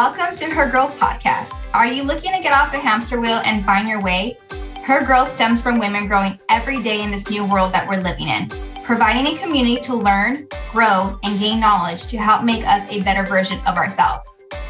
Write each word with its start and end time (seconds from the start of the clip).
Welcome 0.00 0.36
to 0.36 0.44
Her 0.44 0.70
Growth 0.70 0.96
Podcast. 1.00 1.52
Are 1.74 1.84
you 1.84 2.04
looking 2.04 2.30
to 2.32 2.38
get 2.38 2.52
off 2.52 2.70
the 2.70 2.78
hamster 2.78 3.20
wheel 3.20 3.42
and 3.44 3.64
find 3.64 3.88
your 3.88 4.00
way? 4.00 4.38
Her 4.84 5.04
growth 5.04 5.32
stems 5.32 5.60
from 5.60 5.80
women 5.80 6.06
growing 6.06 6.38
every 6.48 6.80
day 6.80 7.02
in 7.02 7.10
this 7.10 7.28
new 7.28 7.44
world 7.44 7.72
that 7.72 7.88
we're 7.88 8.00
living 8.00 8.28
in, 8.28 8.48
providing 8.84 9.26
a 9.34 9.38
community 9.40 9.74
to 9.80 9.96
learn, 9.96 10.46
grow, 10.70 11.18
and 11.24 11.40
gain 11.40 11.58
knowledge 11.58 12.06
to 12.06 12.16
help 12.16 12.44
make 12.44 12.64
us 12.64 12.86
a 12.88 13.02
better 13.02 13.24
version 13.24 13.58
of 13.66 13.76
ourselves. 13.76 14.24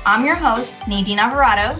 I'm 0.06 0.24
your 0.24 0.34
host, 0.34 0.78
Nadine 0.88 1.18
Alvarado. 1.18 1.78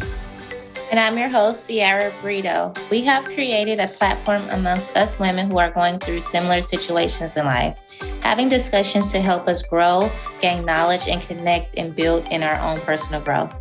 And 0.90 0.98
I'm 0.98 1.18
your 1.18 1.28
host, 1.28 1.68
Siara 1.68 2.18
Brito. 2.22 2.72
We 2.90 3.02
have 3.02 3.24
created 3.24 3.78
a 3.78 3.88
platform 3.88 4.48
amongst 4.50 4.96
us 4.96 5.18
women 5.18 5.50
who 5.50 5.58
are 5.58 5.70
going 5.70 5.98
through 5.98 6.22
similar 6.22 6.62
situations 6.62 7.36
in 7.36 7.44
life 7.44 7.76
having 8.22 8.48
discussions 8.48 9.10
to 9.12 9.20
help 9.20 9.48
us 9.48 9.62
grow, 9.62 10.10
gain 10.40 10.64
knowledge, 10.64 11.08
and 11.08 11.20
connect 11.22 11.78
and 11.78 11.94
build 11.94 12.26
in 12.26 12.42
our 12.42 12.58
own 12.60 12.78
personal 12.80 13.20
growth. 13.20 13.54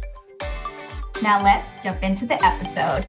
Now 1.22 1.44
let's 1.44 1.84
jump 1.84 2.04
into 2.04 2.26
the 2.26 2.38
episode. 2.44 3.06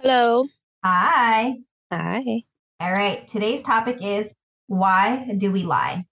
Hello. 0.00 0.46
Hi. 0.84 1.56
Hi. 1.94 2.42
All 2.80 2.92
right. 2.92 3.26
Today's 3.28 3.62
topic 3.62 3.98
is 4.02 4.34
why 4.66 5.32
do 5.38 5.52
we 5.52 5.62
lie? 5.62 6.04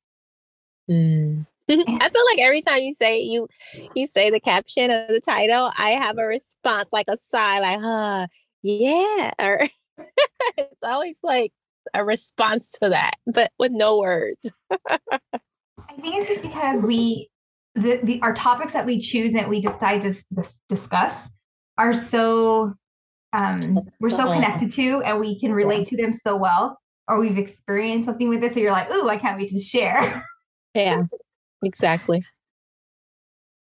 Mm. 0.88 1.44
I 1.68 1.74
feel 1.74 2.24
like 2.30 2.38
every 2.38 2.62
time 2.62 2.82
you 2.82 2.94
say 2.94 3.20
you 3.20 3.48
you 3.96 4.06
say 4.06 4.30
the 4.30 4.38
caption 4.38 4.92
of 4.92 5.08
the 5.08 5.18
title, 5.18 5.72
I 5.76 5.90
have 5.90 6.18
a 6.18 6.24
response 6.24 6.90
like 6.92 7.06
a 7.08 7.16
sigh, 7.16 7.58
like 7.58 7.80
"huh, 7.80 8.28
yeah," 8.62 9.32
or 9.40 9.66
it's 10.56 10.84
always 10.84 11.18
like 11.24 11.52
a 11.94 12.04
response 12.04 12.70
to 12.80 12.90
that, 12.90 13.14
but 13.26 13.50
with 13.58 13.72
no 13.72 13.98
words. 13.98 14.52
I 14.88 15.00
think 16.00 16.14
it's 16.14 16.28
just 16.28 16.42
because 16.42 16.80
we 16.80 17.28
the, 17.74 17.98
the 18.04 18.20
our 18.22 18.34
topics 18.34 18.72
that 18.74 18.86
we 18.86 19.00
choose 19.00 19.32
that 19.32 19.48
we 19.48 19.60
decide 19.60 20.02
to 20.02 20.14
discuss 20.68 21.28
are 21.76 21.92
so 21.92 22.72
um 23.32 23.78
we're 24.00 24.10
so 24.10 24.30
connected 24.32 24.70
to 24.70 25.02
and 25.02 25.18
we 25.18 25.38
can 25.38 25.52
relate 25.52 25.78
yeah. 25.78 25.84
to 25.84 25.96
them 25.96 26.12
so 26.12 26.36
well 26.36 26.78
or 27.08 27.20
we've 27.20 27.38
experienced 27.38 28.06
something 28.06 28.28
with 28.28 28.40
this 28.40 28.54
so 28.54 28.60
you're 28.60 28.70
like 28.70 28.88
oh 28.90 29.08
i 29.08 29.16
can't 29.16 29.38
wait 29.38 29.48
to 29.48 29.60
share 29.60 30.24
yeah 30.74 31.02
Exactly. 31.62 32.22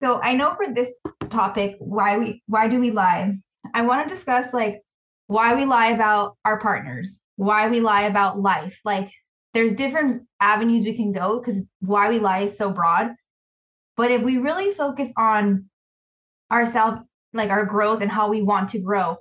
So 0.02 0.20
I 0.20 0.34
know 0.34 0.54
for 0.54 0.72
this 0.72 0.98
topic, 1.30 1.76
why 1.78 2.18
we 2.18 2.42
why 2.46 2.68
do 2.68 2.80
we 2.80 2.90
lie? 2.90 3.36
I 3.74 3.82
want 3.82 4.06
to 4.06 4.14
discuss 4.14 4.52
like 4.52 4.82
why 5.28 5.54
we 5.54 5.64
lie 5.64 5.88
about 5.88 6.36
our 6.44 6.60
partners, 6.60 7.20
why 7.36 7.68
we 7.68 7.80
lie 7.80 8.02
about 8.02 8.40
life. 8.40 8.78
Like 8.84 9.10
there's 9.54 9.74
different 9.74 10.24
avenues 10.40 10.84
we 10.84 10.94
can 10.94 11.12
go 11.12 11.38
because 11.38 11.62
why 11.80 12.08
we 12.08 12.18
lie 12.18 12.40
is 12.40 12.58
so 12.58 12.70
broad. 12.70 13.14
But 13.96 14.10
if 14.10 14.22
we 14.22 14.36
really 14.36 14.72
focus 14.72 15.08
on 15.16 15.66
ourselves, 16.52 17.00
like 17.32 17.50
our 17.50 17.64
growth 17.64 18.02
and 18.02 18.10
how 18.10 18.28
we 18.28 18.42
want 18.42 18.68
to 18.70 18.78
grow, 18.78 19.16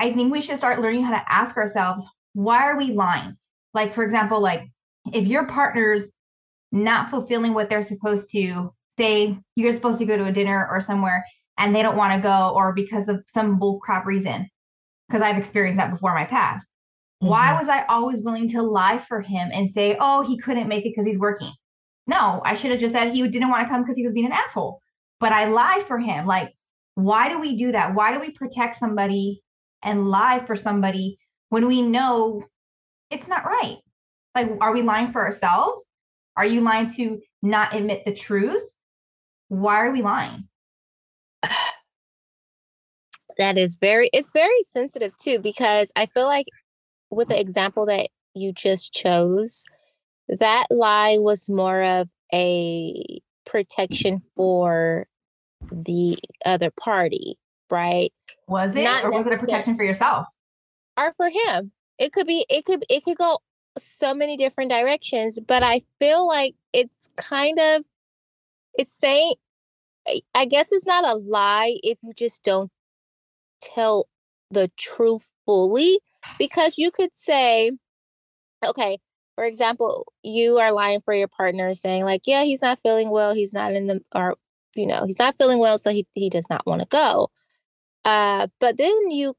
I 0.00 0.12
think 0.12 0.32
we 0.32 0.40
should 0.40 0.58
start 0.58 0.80
learning 0.80 1.04
how 1.04 1.12
to 1.12 1.32
ask 1.32 1.56
ourselves, 1.56 2.04
why 2.32 2.64
are 2.64 2.76
we 2.76 2.92
lying? 2.92 3.36
Like, 3.74 3.94
for 3.94 4.02
example, 4.02 4.40
like 4.40 4.68
if 5.12 5.26
your 5.26 5.46
partner's 5.46 6.10
not 6.72 7.10
fulfilling 7.10 7.54
what 7.54 7.68
they're 7.68 7.82
supposed 7.82 8.30
to 8.32 8.72
say 8.98 9.38
you're 9.56 9.72
supposed 9.72 9.98
to 9.98 10.04
go 10.04 10.16
to 10.16 10.26
a 10.26 10.32
dinner 10.32 10.68
or 10.70 10.80
somewhere 10.80 11.24
and 11.58 11.74
they 11.74 11.82
don't 11.82 11.96
want 11.96 12.14
to 12.14 12.20
go 12.20 12.52
or 12.54 12.72
because 12.74 13.08
of 13.08 13.22
some 13.32 13.58
bull 13.58 13.78
crap 13.80 14.06
reason 14.06 14.46
because 15.08 15.22
i've 15.22 15.38
experienced 15.38 15.78
that 15.78 15.90
before 15.90 16.10
in 16.10 16.16
my 16.16 16.24
past 16.24 16.66
mm-hmm. 17.22 17.30
why 17.30 17.58
was 17.58 17.68
i 17.68 17.84
always 17.86 18.22
willing 18.22 18.48
to 18.48 18.62
lie 18.62 18.98
for 18.98 19.20
him 19.20 19.48
and 19.52 19.70
say 19.70 19.96
oh 20.00 20.22
he 20.22 20.36
couldn't 20.36 20.68
make 20.68 20.84
it 20.84 20.92
because 20.94 21.06
he's 21.06 21.18
working 21.18 21.52
no 22.06 22.42
i 22.44 22.54
should 22.54 22.70
have 22.70 22.80
just 22.80 22.94
said 22.94 23.10
he 23.10 23.26
didn't 23.28 23.48
want 23.48 23.66
to 23.66 23.72
come 23.72 23.82
because 23.82 23.96
he 23.96 24.04
was 24.04 24.12
being 24.12 24.26
an 24.26 24.32
asshole 24.32 24.80
but 25.18 25.32
i 25.32 25.46
lied 25.46 25.82
for 25.84 25.98
him 25.98 26.26
like 26.26 26.52
why 26.94 27.28
do 27.28 27.38
we 27.40 27.56
do 27.56 27.72
that 27.72 27.94
why 27.94 28.12
do 28.12 28.20
we 28.20 28.30
protect 28.32 28.78
somebody 28.78 29.40
and 29.82 30.08
lie 30.08 30.38
for 30.40 30.56
somebody 30.56 31.18
when 31.48 31.66
we 31.66 31.82
know 31.82 32.42
it's 33.10 33.28
not 33.28 33.44
right 33.44 33.78
like 34.34 34.50
are 34.60 34.72
we 34.72 34.82
lying 34.82 35.10
for 35.10 35.22
ourselves 35.22 35.82
are 36.36 36.46
you 36.46 36.60
lying 36.60 36.90
to 36.92 37.20
not 37.42 37.74
admit 37.74 38.04
the 38.04 38.14
truth? 38.14 38.62
Why 39.48 39.84
are 39.84 39.90
we 39.90 40.02
lying? 40.02 40.48
That 43.38 43.56
is 43.56 43.76
very, 43.80 44.10
it's 44.12 44.32
very 44.32 44.62
sensitive 44.64 45.16
too, 45.18 45.38
because 45.38 45.92
I 45.96 46.06
feel 46.06 46.26
like 46.26 46.46
with 47.10 47.28
the 47.28 47.40
example 47.40 47.86
that 47.86 48.08
you 48.34 48.52
just 48.52 48.92
chose, 48.92 49.64
that 50.28 50.66
lie 50.70 51.16
was 51.18 51.48
more 51.48 51.82
of 51.82 52.08
a 52.34 53.20
protection 53.46 54.20
for 54.36 55.06
the 55.72 56.18
other 56.44 56.70
party, 56.70 57.38
right? 57.70 58.12
Was 58.50 58.76
it? 58.76 58.84
Not 58.84 59.04
or 59.04 59.12
was 59.12 59.26
it 59.26 59.32
a 59.32 59.38
protection 59.38 59.76
for 59.76 59.84
yourself? 59.84 60.26
Or 60.98 61.14
for 61.16 61.30
him. 61.30 61.72
It 61.98 62.12
could 62.12 62.26
be, 62.26 62.44
it 62.50 62.64
could, 62.64 62.84
it 62.90 63.04
could 63.04 63.16
go 63.16 63.38
so 63.78 64.12
many 64.14 64.36
different 64.36 64.70
directions, 64.70 65.38
but 65.38 65.62
I 65.62 65.82
feel 65.98 66.26
like 66.26 66.54
it's 66.72 67.08
kind 67.16 67.58
of 67.58 67.84
it's 68.74 68.94
saying 68.94 69.34
I 70.34 70.44
guess 70.44 70.72
it's 70.72 70.86
not 70.86 71.08
a 71.08 71.14
lie 71.14 71.78
if 71.82 71.98
you 72.02 72.12
just 72.14 72.42
don't 72.42 72.70
tell 73.60 74.08
the 74.50 74.70
truth 74.76 75.28
fully 75.46 76.00
because 76.38 76.78
you 76.78 76.90
could 76.90 77.14
say 77.14 77.72
okay, 78.64 78.98
for 79.36 79.44
example, 79.44 80.12
you 80.22 80.58
are 80.58 80.72
lying 80.72 81.00
for 81.00 81.14
your 81.14 81.28
partner 81.28 81.72
saying 81.74 82.04
like, 82.04 82.22
yeah, 82.26 82.42
he's 82.44 82.62
not 82.62 82.80
feeling 82.82 83.10
well, 83.10 83.34
he's 83.34 83.52
not 83.52 83.72
in 83.72 83.86
the 83.86 84.02
or 84.14 84.36
you 84.74 84.86
know, 84.86 85.04
he's 85.06 85.18
not 85.18 85.36
feeling 85.38 85.58
well 85.58 85.78
so 85.78 85.90
he 85.90 86.06
he 86.14 86.30
does 86.30 86.48
not 86.50 86.66
want 86.66 86.82
to 86.82 86.88
go. 86.88 87.30
Uh 88.04 88.48
but 88.60 88.76
then 88.78 89.10
you 89.10 89.36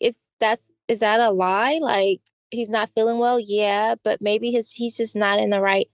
it's 0.00 0.28
that's 0.40 0.72
is 0.88 1.00
that 1.00 1.20
a 1.20 1.30
lie? 1.30 1.78
Like 1.80 2.20
he's 2.50 2.70
not 2.70 2.90
feeling 2.94 3.18
well? 3.18 3.38
Yeah 3.40 3.94
but 4.04 4.20
maybe 4.20 4.50
his 4.52 4.70
he's 4.72 4.96
just 4.96 5.16
not 5.16 5.38
in 5.38 5.50
the 5.50 5.60
right 5.60 5.88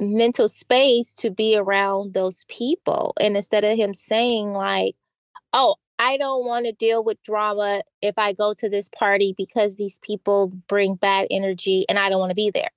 mental 0.00 0.48
space 0.48 1.12
to 1.12 1.30
be 1.30 1.56
around 1.56 2.14
those 2.14 2.44
people. 2.48 3.14
And 3.20 3.36
instead 3.36 3.64
of 3.64 3.76
him 3.76 3.94
saying 3.94 4.52
like 4.52 4.96
oh 5.52 5.76
i 5.98 6.16
don't 6.16 6.46
want 6.46 6.66
to 6.66 6.72
deal 6.72 7.04
with 7.04 7.22
drama 7.22 7.82
if 8.02 8.14
i 8.18 8.32
go 8.32 8.54
to 8.54 8.68
this 8.68 8.88
party 8.88 9.34
because 9.36 9.76
these 9.76 9.98
people 10.02 10.48
bring 10.68 10.94
bad 10.94 11.26
energy 11.30 11.84
and 11.88 11.98
i 11.98 12.08
don't 12.08 12.20
want 12.20 12.30
to 12.30 12.34
be 12.34 12.50
there. 12.50 12.70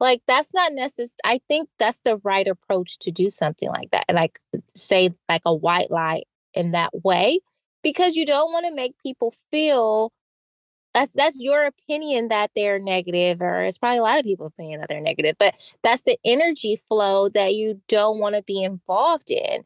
Like 0.00 0.22
that's 0.26 0.54
not 0.54 0.72
necessary 0.72 1.18
i 1.24 1.40
think 1.48 1.68
that's 1.78 2.00
the 2.00 2.16
right 2.18 2.48
approach 2.48 2.98
to 3.00 3.10
do 3.10 3.30
something 3.30 3.68
like 3.68 3.90
that 3.90 4.04
like 4.12 4.38
say 4.74 5.10
like 5.28 5.42
a 5.44 5.54
white 5.54 5.90
lie 5.90 6.22
in 6.54 6.72
that 6.72 6.90
way 7.04 7.40
because 7.82 8.16
you 8.16 8.26
don't 8.26 8.52
want 8.52 8.66
to 8.66 8.74
make 8.74 8.94
people 9.02 9.34
feel 9.50 10.12
that's 10.94 11.12
that's 11.12 11.38
your 11.40 11.64
opinion 11.64 12.28
that 12.28 12.50
they're 12.56 12.78
negative 12.78 13.40
or 13.40 13.62
it's 13.62 13.78
probably 13.78 13.98
a 13.98 14.02
lot 14.02 14.18
of 14.18 14.24
people's 14.24 14.52
opinion 14.52 14.80
that 14.80 14.88
they're 14.88 15.00
negative 15.00 15.36
but 15.38 15.54
that's 15.82 16.02
the 16.02 16.18
energy 16.24 16.80
flow 16.88 17.28
that 17.28 17.54
you 17.54 17.80
don't 17.88 18.18
want 18.18 18.34
to 18.34 18.42
be 18.42 18.62
involved 18.62 19.30
in. 19.30 19.62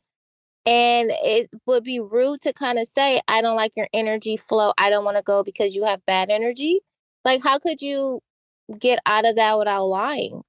And 0.66 1.10
it 1.22 1.50
would 1.66 1.84
be 1.84 2.00
rude 2.00 2.40
to 2.42 2.52
kind 2.54 2.78
of 2.78 2.86
say 2.86 3.20
i 3.28 3.42
don't 3.42 3.56
like 3.56 3.72
your 3.76 3.88
energy 3.92 4.36
flow. 4.36 4.72
I 4.78 4.90
don't 4.90 5.04
want 5.04 5.16
to 5.16 5.22
go 5.22 5.42
because 5.42 5.74
you 5.74 5.84
have 5.84 6.04
bad 6.06 6.30
energy. 6.30 6.80
Like 7.24 7.42
how 7.42 7.58
could 7.58 7.82
you 7.82 8.20
get 8.78 8.98
out 9.06 9.26
of 9.26 9.36
that 9.36 9.58
without 9.58 9.84
lying? 9.84 10.42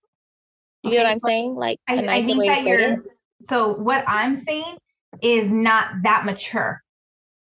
You 0.83 0.91
okay, 0.91 0.97
know 0.97 1.03
what 1.03 1.11
i'm 1.11 1.19
saying? 1.19 1.55
Like 1.55 1.79
I, 1.87 1.95
nicer 1.95 2.11
I 2.11 2.21
think 2.21 2.45
that 2.45 2.63
you're, 2.63 3.03
so 3.47 3.73
what 3.73 4.03
i'm 4.07 4.35
saying 4.35 4.77
is 5.21 5.51
not 5.51 5.89
that 6.03 6.25
mature 6.25 6.81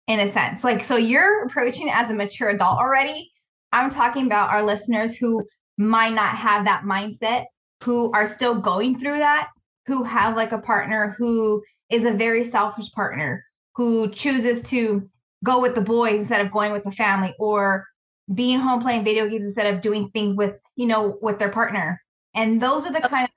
in 0.08 0.20
a 0.20 0.32
sense. 0.32 0.64
Like, 0.64 0.82
so 0.82 0.96
you're 0.96 1.44
approaching 1.44 1.90
as 1.90 2.10
a 2.10 2.14
mature 2.14 2.48
adult 2.48 2.78
already. 2.78 3.30
I'm 3.72 3.90
talking 3.90 4.26
about 4.26 4.50
our 4.50 4.62
listeners 4.62 5.14
who 5.14 5.46
might 5.76 6.14
not 6.14 6.34
have 6.34 6.64
that 6.64 6.84
mindset, 6.84 7.44
who 7.84 8.10
are 8.12 8.26
still 8.26 8.54
going 8.54 8.98
through 8.98 9.18
that, 9.18 9.50
who 9.86 10.02
have 10.02 10.34
like 10.34 10.52
a 10.52 10.58
partner 10.58 11.14
who 11.18 11.62
is 11.90 12.04
a 12.04 12.10
very 12.10 12.42
selfish 12.42 12.90
partner, 12.92 13.44
who 13.76 14.10
chooses 14.10 14.62
to 14.70 15.08
go 15.44 15.60
with 15.60 15.74
the 15.74 15.80
boys 15.80 16.18
instead 16.18 16.44
of 16.44 16.50
going 16.50 16.72
with 16.72 16.84
the 16.84 16.92
family, 16.92 17.34
or 17.38 17.86
being 18.34 18.58
home 18.58 18.82
playing 18.82 19.04
video 19.04 19.28
games 19.28 19.46
instead 19.46 19.72
of 19.72 19.82
doing 19.82 20.08
things 20.10 20.34
with, 20.34 20.56
you 20.76 20.86
know, 20.86 21.18
with 21.22 21.38
their 21.38 21.50
partner. 21.50 22.02
And 22.34 22.60
those 22.60 22.86
are 22.86 22.92
the 22.92 23.00
kind 23.00 23.24
of 23.24 23.30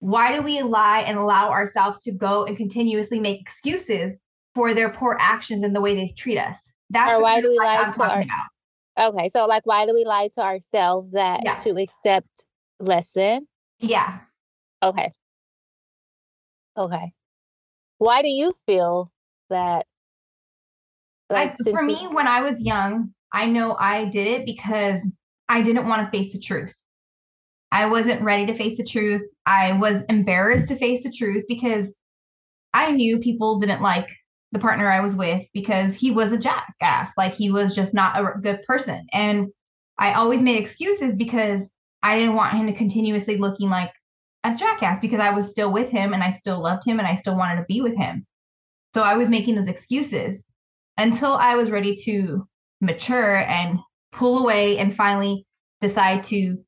why 0.00 0.34
do 0.34 0.42
we 0.42 0.62
lie 0.62 1.00
and 1.00 1.18
allow 1.18 1.50
ourselves 1.50 2.00
to 2.00 2.12
go 2.12 2.44
and 2.44 2.56
continuously 2.56 3.20
make 3.20 3.40
excuses 3.40 4.16
for 4.56 4.72
their 4.72 4.88
poor 4.88 5.18
actions 5.20 5.62
and 5.62 5.76
the 5.76 5.80
way 5.82 5.94
they 5.94 6.08
treat 6.16 6.38
us. 6.38 6.58
That's 6.88 7.12
or 7.12 7.22
why 7.22 7.42
do 7.42 7.50
we 7.50 7.58
lie 7.58 7.92
to 7.94 8.02
our, 8.02 8.22
about. 8.22 9.14
Okay, 9.14 9.28
so 9.28 9.44
like 9.44 9.66
why 9.66 9.84
do 9.84 9.92
we 9.92 10.04
lie 10.04 10.30
to 10.34 10.40
ourselves 10.40 11.12
that 11.12 11.42
yeah. 11.44 11.56
to 11.56 11.76
accept 11.76 12.46
less 12.80 13.12
than? 13.12 13.46
Yeah. 13.78 14.20
Okay. 14.82 15.12
Okay. 16.76 17.12
Why 17.98 18.22
do 18.22 18.28
you 18.28 18.54
feel 18.66 19.12
that 19.50 19.86
like 21.28 21.54
I, 21.66 21.70
for 21.70 21.84
me 21.84 22.08
when 22.10 22.26
I 22.26 22.40
was 22.40 22.64
young, 22.64 23.12
I 23.32 23.46
know 23.46 23.76
I 23.78 24.06
did 24.06 24.26
it 24.26 24.46
because 24.46 25.06
I 25.50 25.60
didn't 25.60 25.86
want 25.86 26.02
to 26.02 26.10
face 26.18 26.32
the 26.32 26.40
truth. 26.40 26.74
I 27.72 27.86
wasn't 27.86 28.22
ready 28.22 28.46
to 28.46 28.54
face 28.54 28.78
the 28.78 28.84
truth. 28.84 29.22
I 29.44 29.72
was 29.72 30.02
embarrassed 30.08 30.68
to 30.68 30.78
face 30.78 31.02
the 31.02 31.12
truth 31.12 31.44
because 31.46 31.92
I 32.72 32.92
knew 32.92 33.18
people 33.18 33.58
didn't 33.58 33.82
like 33.82 34.08
the 34.52 34.58
partner 34.58 34.88
I 34.88 35.00
was 35.00 35.14
with 35.14 35.44
because 35.52 35.94
he 35.94 36.10
was 36.10 36.32
a 36.32 36.38
jackass. 36.38 37.10
Like 37.16 37.34
he 37.34 37.50
was 37.50 37.74
just 37.74 37.94
not 37.94 38.18
a 38.18 38.38
good 38.40 38.62
person. 38.62 39.06
And 39.12 39.48
I 39.98 40.14
always 40.14 40.42
made 40.42 40.60
excuses 40.60 41.14
because 41.14 41.68
I 42.02 42.18
didn't 42.18 42.34
want 42.34 42.56
him 42.56 42.66
to 42.66 42.72
continuously 42.72 43.36
looking 43.36 43.70
like 43.70 43.90
a 44.44 44.54
jackass 44.54 45.00
because 45.00 45.20
I 45.20 45.30
was 45.30 45.50
still 45.50 45.72
with 45.72 45.88
him 45.88 46.14
and 46.14 46.22
I 46.22 46.32
still 46.32 46.62
loved 46.62 46.84
him 46.86 46.98
and 46.98 47.08
I 47.08 47.16
still 47.16 47.36
wanted 47.36 47.56
to 47.56 47.66
be 47.66 47.80
with 47.80 47.96
him. 47.96 48.26
So 48.94 49.02
I 49.02 49.16
was 49.16 49.28
making 49.28 49.56
those 49.56 49.68
excuses 49.68 50.44
until 50.96 51.32
I 51.32 51.56
was 51.56 51.70
ready 51.70 51.96
to 52.04 52.46
mature 52.80 53.38
and 53.38 53.78
pull 54.12 54.38
away 54.38 54.78
and 54.78 54.94
finally 54.94 55.44
decide 55.80 56.24
to 56.24 56.58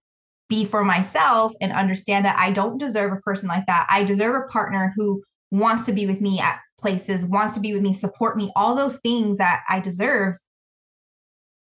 be 0.48 0.64
for 0.64 0.84
myself 0.84 1.52
and 1.60 1.72
understand 1.72 2.24
that 2.24 2.38
I 2.38 2.52
don't 2.52 2.78
deserve 2.78 3.12
a 3.12 3.20
person 3.20 3.48
like 3.48 3.66
that. 3.66 3.86
I 3.90 4.04
deserve 4.04 4.34
a 4.34 4.48
partner 4.48 4.92
who 4.96 5.22
wants 5.50 5.84
to 5.86 5.92
be 5.92 6.06
with 6.06 6.20
me 6.20 6.40
at 6.40 6.60
places, 6.78 7.26
wants 7.26 7.54
to 7.54 7.60
be 7.60 7.72
with 7.72 7.82
me, 7.82 7.94
support 7.94 8.36
me, 8.36 8.52
all 8.56 8.74
those 8.74 8.98
things 9.00 9.38
that 9.38 9.62
I 9.68 9.80
deserve. 9.80 10.36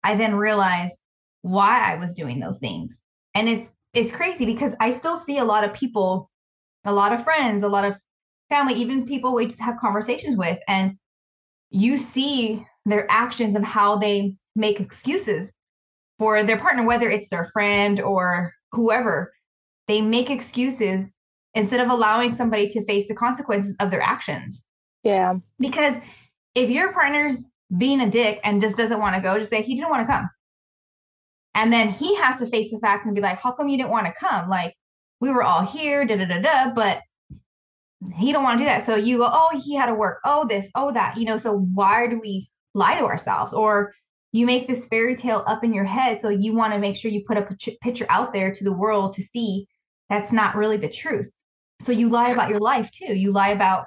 I 0.04 0.16
then 0.16 0.36
realized 0.36 0.94
why 1.42 1.92
I 1.92 1.96
was 1.96 2.14
doing 2.14 2.40
those 2.40 2.60
things. 2.60 3.00
And 3.34 3.48
it's 3.48 3.74
it's 3.94 4.12
crazy 4.12 4.46
because 4.46 4.76
I 4.80 4.92
still 4.92 5.18
see 5.18 5.38
a 5.38 5.46
lot 5.46 5.64
of 5.64 5.74
people, 5.74 6.30
a 6.86 6.94
lot 6.94 7.14
of 7.14 7.24
friends, 7.24 7.64
a 7.64 7.70
lot 7.70 7.86
of 7.86 7.98
family, 8.50 8.76
even 8.76 9.06
people 9.06 9.34
we 9.34 9.48
just 9.48 9.62
have 9.62 9.80
conversations 9.80 10.38
with 10.38 10.60
and 10.68 10.98
you 11.70 11.98
see 11.98 12.66
their 12.86 13.10
actions 13.10 13.56
and 13.56 13.66
how 13.66 13.98
they 13.98 14.36
make 14.56 14.80
excuses 14.80 15.52
for 16.20 16.42
their 16.44 16.58
partner 16.58 16.84
whether 16.84 17.10
it's 17.10 17.30
their 17.30 17.46
friend 17.46 18.00
or 18.00 18.54
whoever. 18.72 19.34
They 19.88 20.02
make 20.02 20.30
excuses 20.30 21.10
instead 21.54 21.80
of 21.80 21.90
allowing 21.90 22.36
somebody 22.36 22.68
to 22.70 22.86
face 22.86 23.08
the 23.08 23.16
consequences 23.16 23.76
of 23.80 23.90
their 23.90 24.02
actions. 24.02 24.64
Yeah. 25.08 25.36
Because 25.58 25.96
if 26.54 26.70
your 26.70 26.92
partner's 26.92 27.46
being 27.78 28.02
a 28.02 28.10
dick 28.10 28.42
and 28.44 28.62
just 28.62 28.76
doesn't 28.76 29.00
want 29.00 29.16
to 29.16 29.22
go, 29.22 29.40
just 29.40 29.50
say 29.50 29.62
he 29.62 29.76
didn't 29.76 29.90
want 29.90 30.06
to 30.06 30.14
come. 30.14 30.30
And 31.56 31.72
then 31.72 31.90
he 31.90 32.14
has 32.18 32.40
to 32.40 32.46
face 32.46 32.72
the 32.72 32.80
fact 32.80 33.06
and 33.06 33.16
be 33.16 33.22
like, 33.22 33.40
how 33.40 33.54
come 33.54 33.70
you 33.70 33.78
didn't 33.78 33.90
want 33.90 34.06
to 34.06 34.14
come? 34.20 34.50
Like, 34.50 34.74
we 35.22 35.30
were 35.30 35.44
all 35.44 35.66
here, 35.66 36.04
da 36.04 36.18
da 36.18 36.26
da 36.26 36.42
da, 36.42 36.74
but 36.74 37.02
he 38.16 38.34
don't 38.34 38.44
want 38.44 38.60
to 38.60 38.64
do 38.64 38.70
that. 38.70 38.86
So 38.86 38.96
you 38.96 39.20
go, 39.20 39.30
oh, 39.32 39.58
he 39.64 39.76
had 39.76 39.86
to 39.86 39.96
work, 39.96 40.20
oh, 40.26 40.46
this, 40.46 40.70
oh, 40.76 40.92
that, 40.92 41.16
you 41.16 41.24
know. 41.24 41.38
So 41.38 41.58
why 41.58 42.08
do 42.08 42.20
we 42.20 42.50
lie 42.74 43.00
to 43.00 43.06
ourselves? 43.06 43.54
Or 43.54 43.94
you 44.34 44.46
make 44.46 44.68
this 44.68 44.88
fairy 44.88 45.16
tale 45.16 45.46
up 45.48 45.64
in 45.64 45.74
your 45.74 45.86
head. 45.86 46.20
So 46.20 46.28
you 46.28 46.54
want 46.54 46.74
to 46.74 46.80
make 46.80 46.98
sure 46.98 47.10
you 47.10 47.24
put 47.26 47.38
a 47.38 47.48
picture 47.82 48.06
out 48.10 48.34
there 48.34 48.54
to 48.54 48.64
the 48.64 48.74
world 48.74 49.16
to 49.16 49.24
see 49.24 49.68
that's 50.10 50.34
not 50.34 50.58
really 50.58 50.78
the 50.78 50.90
truth. 50.90 51.30
So 51.86 51.94
you 51.94 52.10
lie 52.10 52.32
about 52.32 52.50
your 52.50 52.60
life 52.60 52.92
too. 52.92 53.16
You 53.16 53.32
lie 53.32 53.50
about, 53.50 53.86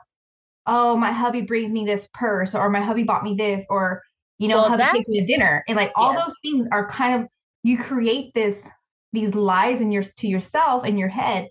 oh, 0.70 0.96
my 0.96 1.12
hubby 1.12 1.42
brings 1.42 1.70
me 1.70 1.84
this 1.84 2.08
purse, 2.14 2.54
or 2.54 2.70
my 2.70 2.80
hubby 2.80 3.02
bought 3.02 3.24
me 3.24 3.34
this, 3.34 3.66
or 3.68 4.02
you 4.38 4.48
know, 4.48 4.62
well, 4.62 4.70
hubby 4.70 4.84
takes 4.98 5.08
me 5.08 5.20
to 5.20 5.26
dinner. 5.26 5.62
And 5.68 5.76
like 5.76 5.92
all 5.96 6.14
yeah. 6.14 6.20
those 6.24 6.34
things 6.42 6.66
are 6.72 6.88
kind 6.88 7.20
of 7.20 7.28
you 7.62 7.76
create 7.76 8.32
this 8.34 8.64
these 9.12 9.34
lies 9.34 9.80
in 9.80 9.92
your 9.92 10.02
to 10.02 10.28
yourself 10.28 10.86
in 10.86 10.96
your 10.96 11.08
head 11.08 11.48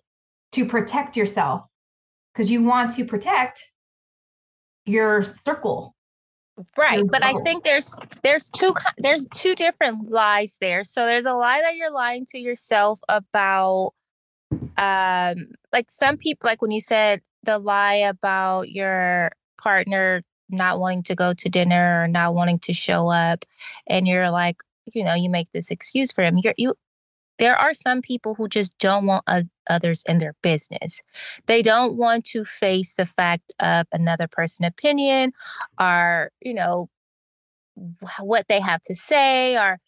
to 0.54 0.66
protect 0.66 1.16
yourself 1.16 1.62
because 2.34 2.50
you 2.50 2.64
want 2.64 2.96
to 2.96 3.06
protect 3.06 3.62
your 4.86 5.24
circle 5.46 5.96
right 6.78 7.04
but 7.10 7.24
i 7.24 7.34
think 7.44 7.64
there's 7.64 7.96
there's 8.24 8.50
two 8.50 8.74
there's 8.98 9.28
two 9.34 9.56
different 9.56 10.10
lies 10.10 10.58
there 10.60 10.84
so 10.84 11.06
there's 11.06 11.26
a 11.26 11.34
lie 11.34 11.62
that 11.62 11.76
you're 11.76 11.92
lying 11.92 12.26
to 12.26 12.38
yourself 12.38 13.00
about 13.08 13.92
um 14.78 15.48
like 15.72 15.86
some 15.90 16.18
people 16.18 16.48
like 16.48 16.62
when 16.62 16.72
you 16.72 16.82
said 16.82 17.22
the 17.44 17.58
lie 17.58 17.96
about 17.96 18.70
your 18.70 19.32
partner 19.62 20.22
not 20.50 20.80
wanting 20.80 21.04
to 21.04 21.16
go 21.16 21.34
to 21.34 21.50
dinner 21.50 22.04
or 22.04 22.08
not 22.08 22.34
wanting 22.34 22.60
to 22.60 22.74
show 22.74 23.10
up 23.10 23.46
and 23.88 24.08
you're 24.08 24.32
like 24.32 24.62
you 24.94 25.04
know 25.04 25.14
you 25.14 25.30
make 25.30 25.52
this 25.52 25.70
excuse 25.70 26.12
for 26.12 26.24
him 26.24 26.38
you're 26.38 26.56
you 26.58 26.74
there 27.40 27.56
are 27.56 27.74
some 27.74 28.02
people 28.02 28.36
who 28.36 28.48
just 28.48 28.78
don't 28.78 29.06
want 29.06 29.26
others 29.70 30.04
in 30.08 30.18
their 30.20 30.36
business. 30.44 31.02
They 31.48 31.62
don't 31.62 31.96
want 31.96 32.26
to 32.26 32.44
face 32.46 32.94
the 32.94 33.06
fact 33.06 33.54
of 33.60 33.88
another 33.92 34.28
person 34.28 34.66
opinion 34.66 35.32
or, 35.80 36.32
you 36.42 36.54
know, 36.54 36.90
what 38.20 38.48
they 38.50 38.60
have 38.60 38.82
to 38.84 38.94
say 38.94 39.58
or 39.58 39.80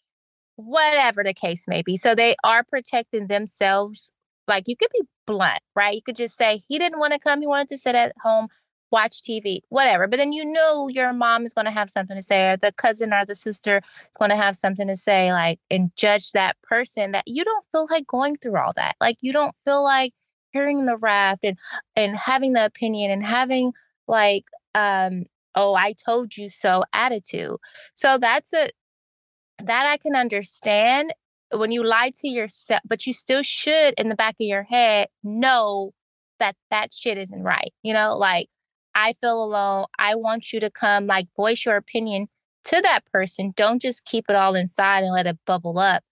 whatever 0.56 1.22
the 1.22 1.34
case 1.34 1.68
may 1.68 1.82
be. 1.82 1.96
So 1.96 2.14
they 2.14 2.34
are 2.42 2.64
protecting 2.64 3.26
themselves. 3.26 4.12
Like 4.52 4.68
you 4.68 4.76
could 4.76 4.90
be 4.92 5.02
blunt, 5.26 5.60
right? 5.74 5.94
You 5.94 6.02
could 6.02 6.16
just 6.16 6.36
say, 6.36 6.60
he 6.68 6.78
didn't 6.78 6.98
want 6.98 7.12
to 7.12 7.18
come. 7.18 7.40
He 7.40 7.46
wanted 7.46 7.68
to 7.68 7.78
sit 7.78 7.94
at 7.94 8.12
home 8.22 8.48
watch 8.90 9.22
TV, 9.22 9.60
whatever. 9.70 10.06
But 10.06 10.18
then 10.18 10.32
you 10.32 10.44
know 10.44 10.86
your 10.86 11.12
mom 11.14 11.44
is 11.44 11.54
going 11.54 11.64
to 11.64 11.70
have 11.70 11.88
something 11.88 12.14
to 12.14 12.22
say, 12.22 12.50
or 12.50 12.56
the 12.58 12.72
cousin 12.72 13.12
or 13.12 13.24
the 13.24 13.34
sister 13.34 13.80
is 14.02 14.16
going 14.18 14.30
to 14.30 14.36
have 14.36 14.54
something 14.54 14.86
to 14.86 14.96
say, 14.96 15.32
like, 15.32 15.58
and 15.70 15.90
judge 15.96 16.32
that 16.32 16.60
person 16.62 17.12
that 17.12 17.24
you 17.26 17.42
don't 17.42 17.64
feel 17.72 17.86
like 17.90 18.06
going 18.06 18.36
through 18.36 18.58
all 18.58 18.74
that. 18.74 18.96
Like, 19.00 19.16
you 19.22 19.32
don't 19.32 19.56
feel 19.64 19.82
like 19.82 20.12
hearing 20.52 20.86
the 20.86 20.96
rap 20.96 21.40
and 21.42 21.58
and 21.96 22.16
having 22.16 22.52
the 22.52 22.64
opinion 22.64 23.10
and 23.10 23.24
having 23.24 23.72
like 24.06 24.44
um 24.74 25.24
oh 25.54 25.74
i 25.74 25.94
told 25.94 26.36
you 26.36 26.48
so 26.48 26.84
attitude 26.92 27.56
so 27.94 28.18
that's 28.18 28.52
a 28.52 28.68
that 29.58 29.86
i 29.86 29.96
can 29.96 30.14
understand 30.14 31.12
when 31.54 31.72
you 31.72 31.84
lie 31.84 32.12
to 32.14 32.28
yourself 32.28 32.80
but 32.84 33.06
you 33.06 33.12
still 33.12 33.42
should 33.42 33.94
in 33.98 34.08
the 34.08 34.14
back 34.14 34.34
of 34.34 34.46
your 34.46 34.64
head 34.64 35.08
know 35.22 35.92
that 36.38 36.56
that 36.70 36.92
shit 36.92 37.18
isn't 37.18 37.42
right 37.42 37.72
you 37.82 37.92
know 37.92 38.16
like 38.16 38.48
I 38.94 39.14
feel 39.20 39.42
alone. 39.42 39.86
I 39.98 40.14
want 40.14 40.52
you 40.52 40.60
to 40.60 40.70
come, 40.70 41.06
like, 41.06 41.28
voice 41.36 41.64
your 41.64 41.76
opinion 41.76 42.28
to 42.64 42.80
that 42.82 43.04
person. 43.10 43.52
Don't 43.56 43.80
just 43.80 44.04
keep 44.04 44.26
it 44.28 44.36
all 44.36 44.54
inside 44.54 45.02
and 45.02 45.12
let 45.12 45.26
it 45.26 45.38
bubble 45.46 45.78
up 45.78 46.02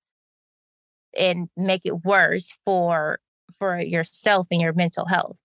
and 1.17 1.49
make 1.57 1.85
it 1.85 2.05
worse 2.05 2.57
for 2.65 3.19
for 3.59 3.81
yourself 3.81 4.47
and 4.51 4.61
your 4.61 4.73
mental 4.73 5.07
health. 5.07 5.41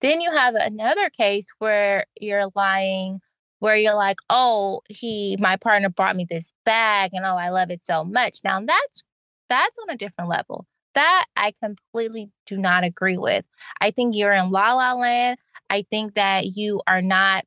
Then 0.00 0.20
you 0.20 0.30
have 0.32 0.54
another 0.54 1.10
case 1.10 1.48
where 1.58 2.06
you're 2.20 2.50
lying 2.54 3.20
where 3.60 3.76
you're 3.76 3.94
like, 3.94 4.18
"Oh, 4.30 4.82
he 4.88 5.36
my 5.40 5.56
partner 5.56 5.88
brought 5.88 6.16
me 6.16 6.26
this 6.28 6.52
bag 6.64 7.10
and 7.14 7.24
oh, 7.24 7.36
I 7.36 7.50
love 7.50 7.70
it 7.70 7.84
so 7.84 8.04
much." 8.04 8.40
Now 8.44 8.60
that's 8.60 9.02
that's 9.48 9.78
on 9.82 9.94
a 9.94 9.96
different 9.96 10.30
level. 10.30 10.66
That 10.94 11.24
I 11.36 11.52
completely 11.62 12.30
do 12.46 12.56
not 12.56 12.84
agree 12.84 13.16
with. 13.18 13.44
I 13.80 13.90
think 13.90 14.14
you're 14.14 14.32
in 14.32 14.50
la 14.50 14.74
la 14.74 14.94
land. 14.94 15.38
I 15.70 15.84
think 15.90 16.14
that 16.14 16.56
you 16.56 16.82
are 16.86 17.02
not 17.02 17.44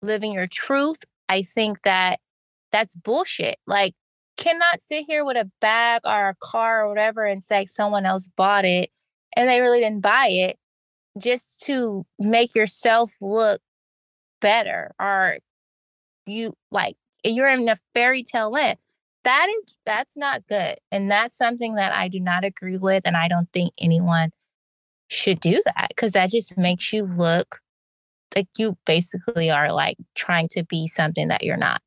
living 0.00 0.32
your 0.32 0.46
truth. 0.46 0.98
I 1.28 1.42
think 1.42 1.82
that 1.82 2.20
that's 2.70 2.94
bullshit. 2.94 3.56
Like, 3.66 3.94
cannot 4.36 4.80
sit 4.80 5.04
here 5.06 5.24
with 5.24 5.36
a 5.36 5.50
bag 5.60 6.02
or 6.04 6.30
a 6.30 6.36
car 6.40 6.84
or 6.84 6.88
whatever 6.88 7.24
and 7.24 7.44
say 7.44 7.64
someone 7.64 8.06
else 8.06 8.28
bought 8.36 8.64
it 8.64 8.90
and 9.36 9.48
they 9.48 9.60
really 9.60 9.80
didn't 9.80 10.00
buy 10.00 10.28
it 10.28 10.58
just 11.18 11.60
to 11.62 12.04
make 12.18 12.54
yourself 12.54 13.14
look 13.20 13.60
better 14.40 14.92
or 14.98 15.38
you 16.26 16.54
like 16.70 16.96
you're 17.24 17.48
in 17.48 17.68
a 17.68 17.76
fairy 17.94 18.22
tale 18.22 18.50
land 18.50 18.78
that 19.24 19.48
is 19.58 19.74
that's 19.86 20.16
not 20.16 20.46
good 20.48 20.76
and 20.90 21.10
that's 21.10 21.36
something 21.36 21.74
that 21.74 21.92
i 21.92 22.08
do 22.08 22.20
not 22.20 22.44
agree 22.44 22.76
with 22.76 23.02
and 23.06 23.16
i 23.16 23.28
don't 23.28 23.50
think 23.52 23.72
anyone 23.78 24.30
should 25.08 25.40
do 25.40 25.62
that 25.64 25.88
because 25.88 26.12
that 26.12 26.30
just 26.30 26.56
makes 26.56 26.92
you 26.92 27.04
look 27.04 27.60
like 28.34 28.48
you 28.56 28.76
basically 28.86 29.50
are 29.50 29.72
like 29.72 29.96
trying 30.14 30.48
to 30.48 30.64
be 30.64 30.86
something 30.86 31.28
that 31.28 31.42
you're 31.42 31.56
not. 31.58 31.82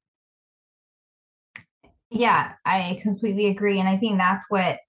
Yeah 2.12 2.54
i 2.66 3.00
completely 3.02 3.48
agree 3.48 3.80
and 3.80 3.90
i 3.90 3.98
think 3.98 4.18
that's 4.18 4.46
what 4.50 4.80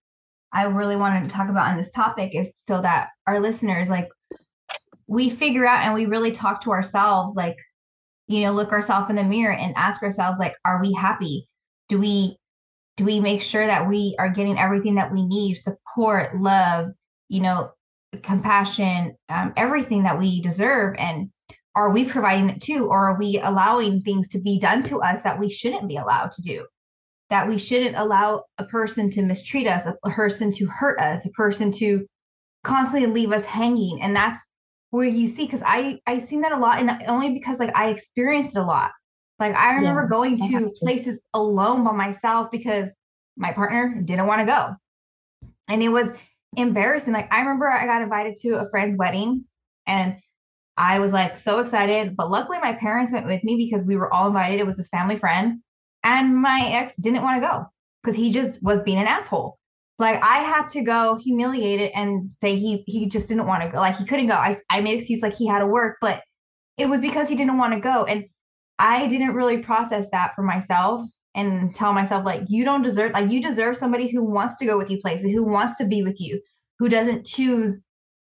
i 0.52 0.64
really 0.64 0.96
wanted 0.96 1.28
to 1.28 1.34
talk 1.34 1.48
about 1.48 1.68
on 1.68 1.76
this 1.76 1.90
topic 1.90 2.34
is 2.34 2.52
so 2.68 2.80
that 2.82 3.08
our 3.26 3.40
listeners 3.40 3.88
like 3.88 4.08
we 5.08 5.30
figure 5.30 5.66
out 5.66 5.84
and 5.84 5.94
we 5.94 6.06
really 6.06 6.30
talk 6.30 6.60
to 6.62 6.70
ourselves 6.70 7.34
like 7.34 7.56
you 8.28 8.42
know 8.42 8.52
look 8.52 8.70
ourselves 8.70 9.08
in 9.08 9.16
the 9.16 9.24
mirror 9.24 9.54
and 9.54 9.72
ask 9.76 10.02
ourselves 10.02 10.38
like 10.38 10.54
are 10.64 10.80
we 10.80 10.92
happy 10.92 11.48
do 11.88 11.98
we 11.98 12.36
do 12.96 13.04
we 13.04 13.20
make 13.20 13.42
sure 13.42 13.66
that 13.66 13.88
we 13.88 14.16
are 14.18 14.30
getting 14.30 14.58
everything 14.58 14.94
that 14.94 15.12
we 15.12 15.24
need 15.26 15.54
support 15.56 16.40
love 16.40 16.90
you 17.28 17.40
know 17.40 17.70
compassion 18.22 19.16
um, 19.28 19.52
everything 19.56 20.02
that 20.04 20.18
we 20.18 20.40
deserve? 20.40 20.94
And 20.98 21.30
are 21.74 21.90
we 21.90 22.04
providing 22.04 22.48
it 22.48 22.60
too? 22.60 22.86
Or 22.86 23.10
are 23.10 23.18
we 23.18 23.38
allowing 23.38 24.00
things 24.00 24.28
to 24.30 24.40
be 24.40 24.58
done 24.58 24.82
to 24.84 25.02
us 25.02 25.22
that 25.22 25.38
we 25.38 25.50
shouldn't 25.50 25.88
be 25.88 25.96
allowed 25.96 26.32
to 26.32 26.42
do? 26.42 26.66
That 27.30 27.48
we 27.48 27.58
shouldn't 27.58 27.96
allow 27.96 28.44
a 28.58 28.64
person 28.64 29.10
to 29.10 29.22
mistreat 29.22 29.66
us 29.66 29.86
a 29.86 30.10
person 30.10 30.52
to 30.52 30.66
hurt 30.66 31.00
us 31.00 31.26
a 31.26 31.30
person 31.30 31.72
to 31.72 32.06
constantly 32.64 33.10
leave 33.10 33.32
us 33.32 33.44
hanging? 33.44 34.00
And 34.00 34.14
that's 34.14 34.40
where 34.90 35.06
you 35.06 35.26
see 35.26 35.44
because 35.44 35.62
i 35.66 35.98
i 36.06 36.16
seen 36.16 36.40
that 36.40 36.52
a 36.52 36.56
lot 36.56 36.78
and 36.78 36.90
only 37.08 37.32
because 37.32 37.58
like 37.58 37.76
i 37.76 37.88
experienced 37.88 38.56
it 38.56 38.60
a 38.60 38.64
lot 38.64 38.92
Like 39.38 39.54
I 39.54 39.74
remember 39.74 40.02
yeah, 40.02 40.08
going 40.08 40.38
to 40.50 40.70
places 40.80 41.18
alone 41.34 41.84
by 41.84 41.92
myself 41.92 42.50
because 42.50 42.90
my 43.36 43.52
partner 43.52 44.00
didn't 44.02 44.26
want 44.26 44.40
to 44.40 44.46
go. 44.46 44.76
And 45.68 45.82
it 45.82 45.88
was 45.88 46.08
embarrassing. 46.56 47.12
Like 47.12 47.32
I 47.32 47.40
remember 47.40 47.68
I 47.68 47.84
got 47.84 48.02
invited 48.02 48.36
to 48.42 48.60
a 48.60 48.70
friend's 48.70 48.96
wedding 48.96 49.44
and 49.86 50.16
I 50.78 50.98
was 50.98 51.12
like 51.12 51.36
so 51.36 51.58
excited, 51.58 52.16
but 52.16 52.30
luckily 52.30 52.58
my 52.60 52.74
parents 52.74 53.12
went 53.12 53.26
with 53.26 53.44
me 53.44 53.56
because 53.56 53.86
we 53.86 53.96
were 53.96 54.12
all 54.12 54.26
invited. 54.26 54.60
It 54.60 54.66
was 54.66 54.78
a 54.78 54.84
family 54.84 55.16
friend 55.16 55.60
and 56.02 56.36
my 56.36 56.70
ex 56.72 56.94
didn't 56.96 57.22
want 57.22 57.42
to 57.42 57.48
go 57.48 57.66
because 58.02 58.16
he 58.16 58.30
just 58.30 58.62
was 58.62 58.80
being 58.80 58.98
an 58.98 59.06
asshole. 59.06 59.58
Like 59.98 60.22
I 60.22 60.38
had 60.38 60.68
to 60.70 60.82
go 60.82 61.16
humiliated 61.16 61.90
and 61.94 62.30
say 62.30 62.56
he 62.56 62.84
he 62.86 63.06
just 63.06 63.28
didn't 63.28 63.46
want 63.46 63.64
to 63.64 63.70
go. 63.70 63.78
Like 63.78 63.96
he 63.96 64.04
couldn't 64.04 64.26
go. 64.26 64.34
I 64.34 64.56
I 64.70 64.80
made 64.80 64.96
excuse 64.96 65.22
like 65.22 65.34
he 65.34 65.46
had 65.46 65.60
to 65.60 65.66
work, 65.66 65.96
but 66.00 66.22
it 66.76 66.88
was 66.88 67.00
because 67.00 67.28
he 67.28 67.34
didn't 67.34 67.58
want 67.58 67.72
to 67.72 67.80
go. 67.80 68.04
And 68.04 68.26
I 68.78 69.06
didn't 69.06 69.34
really 69.34 69.58
process 69.58 70.08
that 70.10 70.34
for 70.34 70.42
myself 70.42 71.08
and 71.34 71.74
tell 71.74 71.92
myself 71.92 72.24
like 72.24 72.42
you 72.48 72.64
don't 72.64 72.82
deserve 72.82 73.12
like 73.12 73.30
you 73.30 73.42
deserve 73.42 73.76
somebody 73.76 74.08
who 74.08 74.22
wants 74.22 74.56
to 74.58 74.66
go 74.66 74.76
with 74.78 74.90
you 74.90 74.98
places, 74.98 75.32
who 75.32 75.44
wants 75.44 75.78
to 75.78 75.86
be 75.86 76.02
with 76.02 76.20
you, 76.20 76.40
who 76.78 76.88
doesn't 76.88 77.26
choose, 77.26 77.80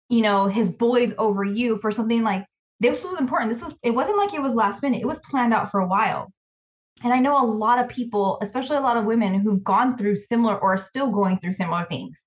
you 0.08 0.22
know, 0.22 0.46
his 0.46 0.72
boys 0.72 1.12
over 1.18 1.44
you 1.44 1.78
for 1.78 1.90
something 1.90 2.22
like 2.22 2.44
this 2.80 3.02
was 3.02 3.18
important. 3.18 3.52
This 3.52 3.62
was 3.62 3.74
it 3.82 3.90
wasn't 3.90 4.18
like 4.18 4.34
it 4.34 4.42
was 4.42 4.54
last 4.54 4.82
minute. 4.82 5.00
It 5.00 5.06
was 5.06 5.20
planned 5.30 5.54
out 5.54 5.70
for 5.70 5.80
a 5.80 5.86
while. 5.86 6.32
And 7.04 7.12
I 7.12 7.20
know 7.20 7.40
a 7.40 7.46
lot 7.46 7.78
of 7.78 7.88
people, 7.88 8.38
especially 8.42 8.76
a 8.76 8.80
lot 8.80 8.96
of 8.96 9.04
women 9.04 9.34
who've 9.34 9.62
gone 9.62 9.96
through 9.96 10.16
similar 10.16 10.56
or 10.56 10.74
are 10.74 10.78
still 10.78 11.10
going 11.10 11.38
through 11.38 11.52
similar 11.52 11.84
things. 11.84 12.20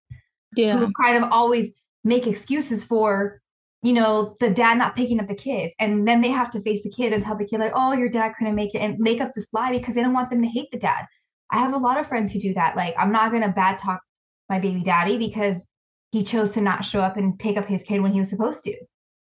Yeah. 0.56 0.78
Who 0.78 0.92
kind 1.02 1.22
of 1.22 1.32
always 1.32 1.74
make 2.04 2.28
excuses 2.28 2.84
for, 2.84 3.41
you 3.84 3.94
know, 3.94 4.36
the 4.40 4.50
dad 4.50 4.78
not 4.78 4.96
picking 4.96 5.20
up 5.20 5.28
the 5.28 5.36
kids. 5.36 5.74
And 5.80 6.08
then 6.08 6.22
they 6.22 6.30
have 6.30 6.52
to 6.52 6.62
face 6.62 6.84
the 6.84 6.90
kid 6.90 7.14
and 7.14 7.24
tell 7.24 7.36
the 7.36 7.46
kid, 7.46 7.60
like, 7.60 7.74
oh, 7.74 7.94
your 7.94 8.10
dad 8.10 8.34
couldn't 8.38 8.56
make 8.56 8.76
it 8.76 8.80
and 8.80 9.00
make 9.00 9.22
up 9.22 9.32
this 9.36 9.48
lie 9.54 9.72
because 9.72 9.96
they 9.96 10.02
don't 10.02 10.14
want 10.14 10.30
them 10.30 10.42
to 10.42 10.48
hate 10.48 10.70
the 10.72 10.78
dad. 10.78 11.06
I 11.50 11.58
have 11.58 11.74
a 11.74 11.78
lot 11.78 12.00
of 12.00 12.08
friends 12.08 12.32
who 12.32 12.40
do 12.40 12.54
that. 12.54 12.76
Like, 12.76 12.94
I'm 12.98 13.12
not 13.12 13.32
going 13.32 13.44
to 13.44 13.50
bad 13.50 13.80
talk 13.80 14.02
my 14.50 14.60
baby 14.60 14.84
daddy 14.84 15.18
because 15.18 15.66
he 16.12 16.24
chose 16.24 16.52
to 16.52 16.62
not 16.62 16.86
show 16.86 17.02
up 17.02 17.18
and 17.18 17.40
pick 17.40 17.58
up 17.58 17.66
his 17.66 17.84
kid 17.84 18.02
when 18.02 18.14
he 18.14 18.20
was 18.20 18.30
supposed 18.30 18.64
to. 18.64 18.76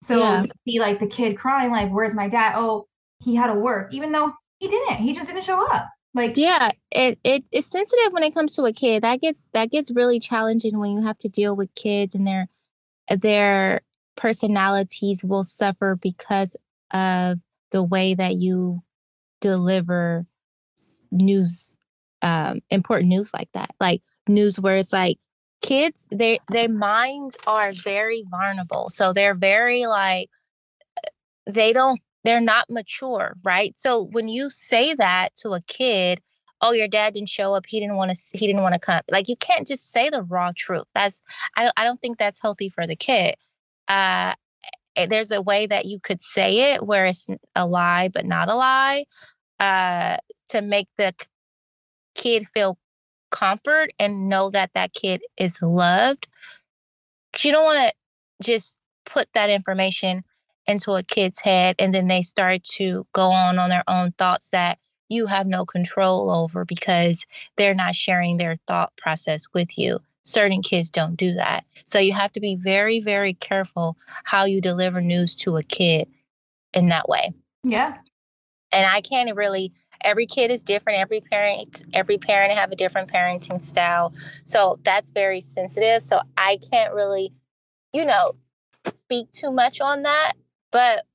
So 0.07 0.17
yeah. 0.17 0.45
see 0.67 0.79
like 0.79 0.99
the 0.99 1.07
kid 1.07 1.37
crying, 1.37 1.71
like, 1.71 1.91
where's 1.91 2.15
my 2.15 2.27
dad? 2.27 2.53
Oh, 2.55 2.87
he 3.19 3.35
had 3.35 3.47
to 3.47 3.59
work, 3.59 3.93
even 3.93 4.11
though 4.11 4.33
he 4.59 4.67
didn't. 4.67 4.97
He 4.97 5.13
just 5.13 5.27
didn't 5.27 5.43
show 5.43 5.65
up. 5.69 5.89
Like 6.15 6.37
yeah, 6.37 6.71
it, 6.91 7.19
it 7.23 7.43
it's 7.51 7.67
sensitive 7.67 8.11
when 8.11 8.23
it 8.23 8.33
comes 8.33 8.55
to 8.55 8.63
a 8.63 8.73
kid. 8.73 9.03
That 9.03 9.21
gets 9.21 9.49
that 9.53 9.69
gets 9.69 9.91
really 9.91 10.19
challenging 10.19 10.79
when 10.79 10.91
you 10.91 11.03
have 11.03 11.19
to 11.19 11.29
deal 11.29 11.55
with 11.55 11.73
kids 11.75 12.15
and 12.15 12.25
their 12.25 12.47
their 13.09 13.81
personalities 14.19 15.23
will 15.23 15.43
suffer 15.43 15.95
because 15.95 16.55
of 16.91 17.39
the 17.71 17.83
way 17.83 18.13
that 18.13 18.35
you 18.35 18.83
deliver 19.41 20.25
news 21.11 21.75
um 22.21 22.59
important 22.69 23.09
news 23.09 23.31
like 23.33 23.49
that 23.53 23.71
like 23.79 24.01
news 24.27 24.59
where 24.59 24.75
it's 24.75 24.91
like 24.91 25.17
kids 25.61 26.07
their 26.11 26.37
their 26.49 26.69
minds 26.69 27.37
are 27.47 27.71
very 27.71 28.23
vulnerable 28.29 28.89
so 28.89 29.13
they're 29.13 29.35
very 29.35 29.85
like 29.85 30.29
they 31.45 31.73
don't 31.73 32.01
they're 32.23 32.41
not 32.41 32.69
mature, 32.69 33.35
right? 33.43 33.73
So 33.77 34.01
when 34.01 34.27
you 34.27 34.49
say 34.49 34.93
that 34.95 35.35
to 35.37 35.53
a 35.53 35.61
kid, 35.61 36.21
oh, 36.61 36.73
your 36.73 36.87
dad 36.87 37.13
didn't 37.13 37.29
show 37.29 37.53
up, 37.53 37.65
he 37.67 37.79
didn't 37.79 37.95
want 37.95 38.11
to, 38.11 38.37
he 38.37 38.45
didn't 38.45 38.61
want 38.61 38.73
to 38.73 38.79
come. 38.79 39.01
Like 39.09 39.29
you 39.29 39.35
can't 39.37 39.65
just 39.65 39.91
say 39.91 40.09
the 40.09 40.23
raw 40.23 40.51
truth. 40.55 40.87
That's 40.93 41.21
I 41.55 41.71
I 41.77 41.83
don't 41.83 42.01
think 42.01 42.17
that's 42.17 42.41
healthy 42.41 42.69
for 42.69 42.85
the 42.85 42.95
kid. 42.95 43.35
Uh, 43.89 44.35
eh, 44.95 45.07
there's 45.07 45.31
a 45.31 45.41
way 45.41 45.67
that 45.67 45.85
you 45.85 45.99
could 45.99 46.21
say 46.21 46.73
it 46.73 46.85
where 46.85 47.05
it's 47.05 47.27
a 47.55 47.67
lie 47.67 48.09
but 48.09 48.25
not 48.25 48.49
a 48.49 48.55
lie, 48.55 49.05
uh, 49.59 50.17
to 50.49 50.61
make 50.61 50.87
the 50.97 51.13
kid 52.15 52.47
feel 52.53 52.77
comfort 53.31 53.91
and 53.99 54.29
know 54.29 54.49
that 54.49 54.73
that 54.73 54.93
kid 54.93 55.21
is 55.37 55.61
loved. 55.61 56.27
You 57.43 57.51
don't 57.51 57.63
want 57.63 57.79
to 57.79 57.93
just 58.43 58.77
put 59.05 59.29
that 59.33 59.49
information 59.49 60.23
into 60.67 60.93
a 60.93 61.03
kid's 61.03 61.39
head 61.41 61.75
and 61.79 61.93
then 61.93 62.07
they 62.07 62.21
start 62.21 62.63
to 62.63 63.07
go 63.13 63.31
on 63.31 63.57
on 63.59 63.69
their 63.69 63.83
own 63.87 64.11
thoughts 64.13 64.51
that 64.51 64.77
you 65.09 65.25
have 65.25 65.47
no 65.47 65.65
control 65.65 66.29
over 66.29 66.65
because 66.65 67.25
they're 67.57 67.73
not 67.73 67.95
sharing 67.95 68.37
their 68.37 68.55
thought 68.67 68.93
process 68.97 69.45
with 69.53 69.77
you 69.77 69.99
certain 70.29 70.61
kids 70.61 70.89
don't 70.89 71.15
do 71.15 71.33
that. 71.33 71.65
So 71.83 71.99
you 71.99 72.13
have 72.13 72.31
to 72.33 72.39
be 72.39 72.55
very 72.55 73.01
very 73.01 73.33
careful 73.33 73.97
how 74.23 74.45
you 74.45 74.61
deliver 74.61 75.01
news 75.01 75.35
to 75.35 75.57
a 75.57 75.63
kid 75.63 76.07
in 76.73 76.89
that 76.89 77.09
way. 77.09 77.33
Yeah. 77.63 77.95
And 78.71 78.85
i 78.85 79.01
can't 79.01 79.35
really 79.35 79.73
every 80.01 80.25
kid 80.25 80.49
is 80.51 80.63
different 80.63 80.99
every 80.99 81.19
parent 81.19 81.83
every 81.93 82.17
parent 82.17 82.53
have 82.53 82.71
a 82.71 82.75
different 82.75 83.11
parenting 83.11 83.63
style. 83.63 84.13
So 84.43 84.79
that's 84.83 85.11
very 85.11 85.41
sensitive. 85.41 86.03
So 86.03 86.21
i 86.37 86.59
can't 86.71 86.93
really 86.93 87.33
you 87.93 88.05
know 88.05 88.33
speak 88.93 89.31
too 89.31 89.51
much 89.51 89.81
on 89.81 90.03
that. 90.03 90.33
But 90.71 91.05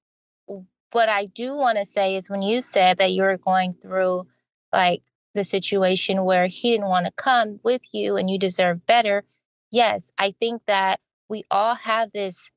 what 0.94 1.08
I 1.08 1.26
do 1.26 1.56
want 1.56 1.78
to 1.78 1.84
say 1.84 2.14
is 2.16 2.30
when 2.30 2.42
you 2.42 2.62
said 2.62 2.98
that 2.98 3.12
you 3.12 3.22
were 3.22 3.36
going 3.36 3.74
through 3.74 4.26
like 4.72 5.02
the 5.34 5.44
situation 5.44 6.24
where 6.24 6.46
he 6.46 6.72
didn't 6.72 6.88
want 6.88 7.06
to 7.06 7.12
come 7.12 7.60
with 7.62 7.82
you 7.92 8.16
and 8.16 8.30
you 8.30 8.38
deserve 8.38 8.86
better, 8.86 9.24
yes, 9.70 10.12
I 10.18 10.30
think 10.30 10.62
that 10.66 11.00
we 11.28 11.44
all 11.50 11.74
have 11.74 12.12
this 12.12 12.50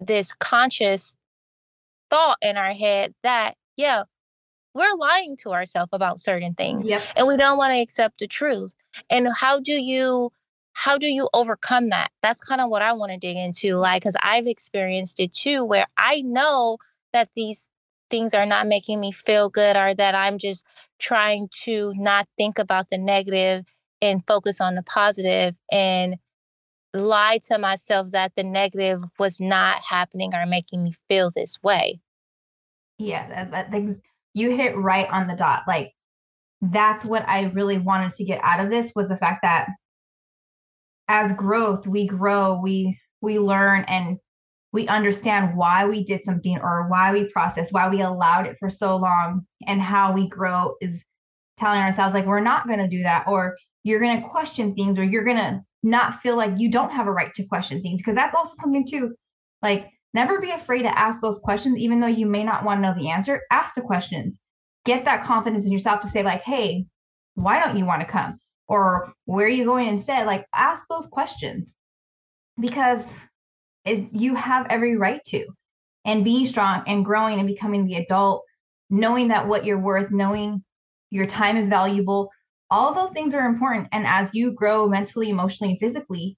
this 0.00 0.32
conscious 0.34 1.16
thought 2.08 2.38
in 2.40 2.56
our 2.56 2.72
head 2.72 3.14
that 3.22 3.56
yeah, 3.76 4.04
we're 4.74 4.94
lying 4.96 5.36
to 5.38 5.52
ourselves 5.52 5.90
about 5.92 6.20
certain 6.20 6.54
things 6.54 6.88
yep. 6.88 7.02
and 7.16 7.26
we 7.26 7.36
don't 7.36 7.58
want 7.58 7.72
to 7.72 7.80
accept 7.80 8.18
the 8.18 8.26
truth. 8.26 8.74
And 9.10 9.28
how 9.40 9.60
do 9.60 9.72
you 9.72 10.30
how 10.72 10.96
do 10.96 11.08
you 11.08 11.28
overcome 11.34 11.88
that? 11.88 12.10
That's 12.22 12.40
kind 12.40 12.60
of 12.60 12.70
what 12.70 12.82
I 12.82 12.92
want 12.92 13.10
to 13.10 13.18
dig 13.18 13.36
into, 13.36 13.78
like, 13.78 14.02
because 14.02 14.14
I've 14.22 14.46
experienced 14.46 15.18
it 15.18 15.32
too, 15.32 15.64
where 15.64 15.88
I 15.96 16.20
know 16.20 16.78
that 17.12 17.30
these 17.34 17.66
things 18.10 18.32
are 18.32 18.46
not 18.46 18.68
making 18.68 19.00
me 19.00 19.10
feel 19.10 19.48
good 19.48 19.76
or 19.76 19.92
that 19.94 20.14
I'm 20.14 20.38
just 20.38 20.64
trying 20.98 21.48
to 21.64 21.92
not 21.96 22.28
think 22.36 22.58
about 22.58 22.88
the 22.90 22.98
negative 22.98 23.64
and 24.00 24.26
focus 24.26 24.60
on 24.60 24.74
the 24.74 24.82
positive 24.82 25.54
and 25.70 26.16
lie 26.94 27.38
to 27.46 27.58
myself 27.58 28.10
that 28.10 28.34
the 28.34 28.42
negative 28.42 29.02
was 29.18 29.40
not 29.40 29.82
happening 29.84 30.34
or 30.34 30.46
making 30.46 30.84
me 30.84 30.94
feel 31.08 31.30
this 31.34 31.58
way. 31.62 32.00
Yeah, 32.98 33.44
that, 33.50 33.70
that 33.70 33.96
you 34.34 34.56
hit 34.56 34.76
right 34.76 35.08
on 35.10 35.26
the 35.26 35.36
dot. 35.36 35.64
Like 35.66 35.92
that's 36.60 37.04
what 37.04 37.28
I 37.28 37.44
really 37.44 37.78
wanted 37.78 38.14
to 38.14 38.24
get 38.24 38.40
out 38.42 38.60
of 38.60 38.70
this 38.70 38.92
was 38.94 39.08
the 39.08 39.16
fact 39.16 39.40
that 39.42 39.68
as 41.08 41.32
growth 41.32 41.86
we 41.86 42.06
grow 42.06 42.60
we 42.60 42.98
we 43.20 43.38
learn 43.38 43.84
and 43.88 44.18
we 44.78 44.86
understand 44.86 45.56
why 45.56 45.84
we 45.84 46.04
did 46.04 46.24
something 46.24 46.56
or 46.62 46.86
why 46.88 47.10
we 47.10 47.24
process 47.32 47.72
why 47.72 47.88
we 47.88 48.00
allowed 48.00 48.46
it 48.46 48.56
for 48.60 48.70
so 48.70 48.96
long 48.96 49.44
and 49.66 49.82
how 49.82 50.12
we 50.12 50.28
grow 50.28 50.76
is 50.80 51.04
telling 51.58 51.80
ourselves 51.80 52.14
like 52.14 52.26
we're 52.26 52.38
not 52.38 52.68
going 52.68 52.78
to 52.78 52.86
do 52.86 53.02
that 53.02 53.26
or 53.26 53.56
you're 53.82 53.98
going 53.98 54.22
to 54.22 54.28
question 54.28 54.76
things 54.76 54.96
or 54.96 55.02
you're 55.02 55.24
going 55.24 55.36
to 55.36 55.60
not 55.82 56.22
feel 56.22 56.36
like 56.36 56.52
you 56.58 56.70
don't 56.70 56.92
have 56.92 57.08
a 57.08 57.12
right 57.12 57.34
to 57.34 57.44
question 57.46 57.82
things 57.82 58.00
because 58.00 58.14
that's 58.14 58.36
also 58.36 58.54
something 58.60 58.86
too 58.86 59.12
like 59.62 59.88
never 60.14 60.40
be 60.40 60.52
afraid 60.52 60.82
to 60.82 60.96
ask 60.96 61.20
those 61.20 61.40
questions 61.40 61.76
even 61.76 61.98
though 61.98 62.06
you 62.06 62.24
may 62.24 62.44
not 62.44 62.64
want 62.64 62.78
to 62.78 62.82
know 62.82 62.94
the 62.94 63.10
answer 63.10 63.42
ask 63.50 63.74
the 63.74 63.80
questions. 63.80 64.38
Get 64.84 65.04
that 65.06 65.24
confidence 65.24 65.66
in 65.66 65.72
yourself 65.72 66.02
to 66.02 66.08
say 66.08 66.22
like 66.22 66.42
hey 66.42 66.86
why 67.34 67.58
don't 67.58 67.76
you 67.76 67.84
want 67.84 68.00
to 68.00 68.06
come? 68.06 68.38
or 68.68 69.12
where 69.24 69.46
are 69.46 69.48
you 69.48 69.64
going 69.64 69.88
instead? 69.88 70.24
like 70.24 70.46
ask 70.54 70.86
those 70.88 71.08
questions. 71.08 71.74
Because 72.60 73.10
it, 73.88 74.08
you 74.12 74.34
have 74.34 74.66
every 74.70 74.96
right 74.96 75.20
to. 75.26 75.46
And 76.04 76.24
being 76.24 76.46
strong 76.46 76.84
and 76.86 77.04
growing 77.04 77.38
and 77.38 77.48
becoming 77.48 77.86
the 77.86 77.96
adult 77.96 78.44
knowing 78.90 79.28
that 79.28 79.46
what 79.46 79.64
you're 79.64 79.78
worth 79.78 80.10
knowing 80.10 80.64
your 81.10 81.26
time 81.26 81.56
is 81.56 81.68
valuable 81.68 82.30
all 82.70 82.92
those 82.92 83.10
things 83.12 83.32
are 83.32 83.46
important. 83.46 83.88
And 83.92 84.06
as 84.06 84.30
you 84.34 84.52
grow 84.52 84.86
mentally 84.88 85.30
emotionally 85.30 85.72
and 85.72 85.80
physically 85.80 86.36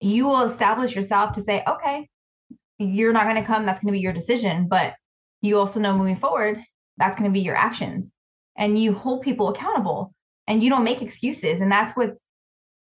you 0.00 0.26
will 0.26 0.42
establish 0.42 0.94
yourself 0.94 1.32
to 1.32 1.42
say 1.42 1.62
okay 1.66 2.08
you're 2.78 3.12
not 3.12 3.24
going 3.24 3.36
to 3.36 3.46
come 3.46 3.64
that's 3.64 3.80
going 3.80 3.92
to 3.92 3.96
be 3.96 4.02
your 4.02 4.12
decision. 4.12 4.68
But 4.68 4.94
you 5.42 5.58
also 5.58 5.80
know 5.80 5.96
moving 5.96 6.16
forward 6.16 6.62
that's 6.98 7.18
going 7.18 7.30
to 7.30 7.34
be 7.34 7.40
your 7.40 7.56
actions. 7.56 8.12
And 8.56 8.80
you 8.80 8.92
hold 8.92 9.22
people 9.22 9.48
accountable 9.48 10.14
and 10.46 10.62
you 10.62 10.70
don't 10.70 10.84
make 10.84 11.02
excuses. 11.02 11.60
And 11.60 11.70
that's 11.70 11.96
what 11.96 12.16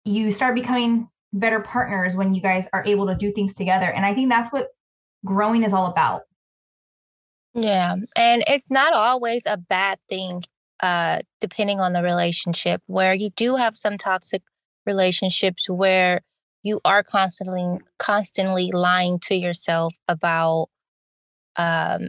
you 0.04 0.31
start 0.33 0.54
becoming 0.54 1.09
better 1.33 1.61
partners 1.61 2.15
when 2.15 2.35
you 2.35 2.43
guys 2.43 2.69
are 2.73 2.85
able 2.85 3.07
to 3.07 3.15
do 3.15 3.33
things 3.33 3.55
together. 3.55 3.91
And 3.91 4.05
i 4.05 4.15
think 4.15 4.31
that's 4.31 4.53
what 4.53 4.69
growing 5.25 5.62
is 5.62 5.73
all 5.73 5.87
about. 5.87 6.23
Yeah 7.55 7.97
and 8.17 8.43
it's 8.47 8.71
not 8.71 8.93
always 8.95 9.45
a 9.47 9.57
bad 9.57 9.99
thing 10.09 10.43
uh 10.83 11.21
depending 11.41 11.81
on 11.81 11.93
the 11.93 12.03
relationship 12.03 12.83
where 12.87 13.15
you 13.15 13.31
do 13.37 13.57
have 13.57 13.77
some 13.77 13.97
toxic 13.99 14.43
relationships 14.87 15.69
where 15.69 16.23
you 16.62 16.81
are 16.85 17.03
constantly 17.03 17.79
constantly 17.99 18.71
lying 18.73 19.19
to 19.21 19.35
yourself 19.35 19.95
about 20.09 20.69
um 21.57 22.09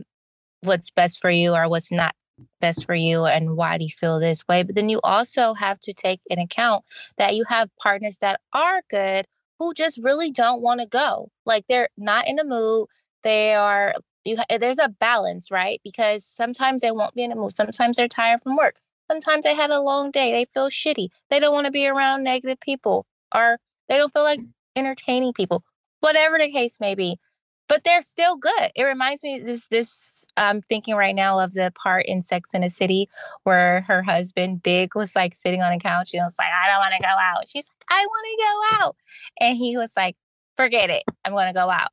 what's 0.62 0.92
best 0.92 1.22
for 1.22 1.30
you 1.30 1.54
or 1.54 1.68
what's 1.68 1.92
not 1.92 2.16
best 2.60 2.86
for 2.86 2.96
you 2.96 3.26
and 3.26 3.56
why 3.56 3.78
do 3.78 3.86
you 3.86 3.90
feel 3.90 4.20
this 4.20 4.48
way? 4.48 4.64
But 4.64 4.76
then 4.76 4.90
you 4.90 5.00
also 5.04 5.54
have 5.54 5.80
to 5.82 5.94
take 5.94 6.22
in 6.28 6.40
account 6.40 6.84
that 7.18 7.36
you 7.36 7.46
have 7.50 7.70
partners 7.82 8.18
that 8.20 8.42
are 8.54 8.82
good 8.90 9.26
who 9.60 9.74
just 9.74 9.98
really 9.98 10.32
don't 10.32 10.62
want 10.62 10.82
to 10.82 10.86
go. 10.86 11.30
Like 11.46 11.66
they're 11.68 11.90
not 11.98 12.28
in 12.28 12.38
the 12.38 12.44
mood. 12.44 12.88
They 13.24 13.54
are 13.54 13.94
you 14.26 14.38
there's 14.60 14.80
a 14.80 14.90
balance 14.90 15.52
right? 15.52 15.82
Because 15.84 16.26
sometimes 16.26 16.82
they 16.82 16.92
won't 16.92 17.16
be 17.16 17.24
in 17.24 17.30
the 17.30 17.36
mood. 17.36 17.54
Sometimes 17.54 17.98
they're 17.98 18.08
tired 18.08 18.42
from 18.42 18.56
work. 18.56 18.76
Sometimes 19.12 19.44
they 19.44 19.56
had 19.56 19.70
a 19.70 19.82
long 19.82 20.12
day. 20.12 20.32
They 20.32 20.46
feel 20.46 20.70
shitty. 20.70 21.10
They 21.30 21.40
don't 21.40 21.54
want 21.54 21.66
to 21.66 21.72
be 21.72 21.88
around 21.88 22.24
negative 22.24 22.60
people 22.60 23.06
or 23.34 23.58
they 23.90 23.98
don't 23.98 24.14
feel 24.14 24.24
like 24.24 24.40
mm. 24.40 24.50
entertaining 24.76 25.34
people. 25.34 25.64
Whatever 26.00 26.38
the 26.38 26.52
case 26.52 26.80
may 26.80 26.96
be 26.96 27.18
but 27.68 27.84
they're 27.84 28.02
still 28.02 28.36
good. 28.36 28.72
It 28.76 28.84
reminds 28.84 29.24
me 29.24 29.40
this 29.40 29.68
this 29.68 30.26
I'm 30.38 30.62
thinking 30.62 30.96
right 30.96 31.16
now 31.16 31.40
of 31.40 31.54
the 31.54 31.72
part 31.76 32.06
in 32.06 32.24
Sex 32.24 32.54
in 32.54 32.62
the 32.62 32.70
City 32.70 33.10
where 33.44 33.82
her 33.82 34.04
husband 34.04 34.64
Big 34.64 34.96
was 34.96 35.16
like 35.16 35.36
sitting 35.36 35.62
on 35.62 35.72
a 35.72 35.80
couch 35.80 36.14
and 36.14 36.24
was 36.24 36.38
like, 36.38 36.50
I 36.52 36.70
don't 36.70 36.80
want 36.80 36.94
to 36.94 37.02
go 37.02 37.08
out. 37.08 37.48
She's 37.48 37.68
like, 37.68 37.86
I 37.90 38.06
want 38.06 38.26
to 38.26 38.78
go 38.80 38.86
out. 38.86 38.96
And 39.40 39.58
he 39.58 39.78
was 39.78 39.94
like, 39.96 40.16
forget 40.58 40.90
it. 40.90 41.04
I'm 41.26 41.34
gonna 41.34 41.54
go 41.54 41.70
out. 41.70 41.90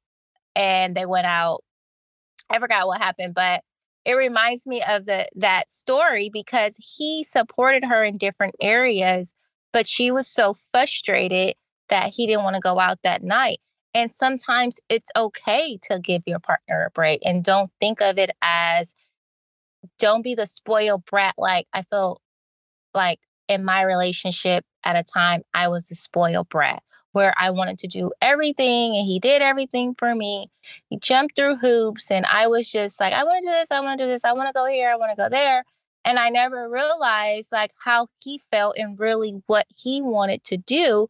And 0.56 0.94
they 0.94 1.06
went 1.06 1.26
out. 1.26 1.62
I 2.50 2.58
forgot 2.58 2.86
what 2.86 3.00
happened, 3.00 3.34
but 3.34 3.62
it 4.04 4.14
reminds 4.14 4.66
me 4.66 4.82
of 4.82 5.06
the 5.06 5.28
that 5.36 5.70
story 5.70 6.30
because 6.32 6.76
he 6.78 7.24
supported 7.24 7.84
her 7.84 8.02
in 8.04 8.16
different 8.16 8.56
areas, 8.60 9.34
but 9.72 9.86
she 9.86 10.10
was 10.10 10.26
so 10.26 10.54
frustrated 10.54 11.54
that 11.88 12.14
he 12.14 12.26
didn't 12.26 12.44
want 12.44 12.56
to 12.56 12.60
go 12.60 12.80
out 12.80 13.02
that 13.02 13.22
night. 13.22 13.60
And 13.94 14.12
sometimes 14.14 14.78
it's 14.88 15.10
okay 15.16 15.78
to 15.90 15.98
give 15.98 16.22
your 16.26 16.38
partner 16.38 16.84
a 16.86 16.90
break 16.90 17.20
and 17.24 17.42
don't 17.42 17.70
think 17.80 18.00
of 18.00 18.18
it 18.18 18.30
as, 18.40 18.94
don't 19.98 20.22
be 20.22 20.34
the 20.34 20.46
spoiled 20.46 21.04
brat. 21.06 21.34
Like, 21.38 21.66
I 21.72 21.82
feel 21.82 22.20
like 22.94 23.20
in 23.48 23.64
my 23.64 23.82
relationship 23.82 24.64
at 24.84 24.96
a 24.96 25.02
time, 25.02 25.42
I 25.54 25.68
was 25.68 25.88
the 25.88 25.94
spoiled 25.94 26.48
brat 26.48 26.82
where 27.12 27.34
I 27.36 27.50
wanted 27.50 27.78
to 27.78 27.88
do 27.88 28.12
everything 28.22 28.94
and 28.96 29.04
he 29.04 29.18
did 29.18 29.42
everything 29.42 29.94
for 29.98 30.14
me. 30.14 30.48
He 30.88 30.98
jumped 30.98 31.34
through 31.34 31.56
hoops 31.56 32.10
and 32.10 32.24
I 32.26 32.46
was 32.46 32.70
just 32.70 33.00
like, 33.00 33.12
I 33.12 33.24
want 33.24 33.42
to 33.42 33.48
do 33.48 33.52
this, 33.52 33.70
I 33.72 33.80
want 33.80 33.98
to 33.98 34.04
do 34.04 34.08
this, 34.08 34.24
I 34.24 34.32
want 34.32 34.48
to 34.48 34.52
go 34.52 34.66
here, 34.66 34.90
I 34.90 34.96
want 34.96 35.10
to 35.10 35.16
go 35.16 35.28
there. 35.28 35.64
And 36.04 36.18
I 36.18 36.28
never 36.28 36.68
realized 36.68 37.52
like 37.52 37.72
how 37.84 38.06
he 38.22 38.38
felt 38.50 38.76
and 38.78 38.98
really 38.98 39.42
what 39.46 39.66
he 39.74 40.00
wanted 40.00 40.44
to 40.44 40.56
do 40.56 41.08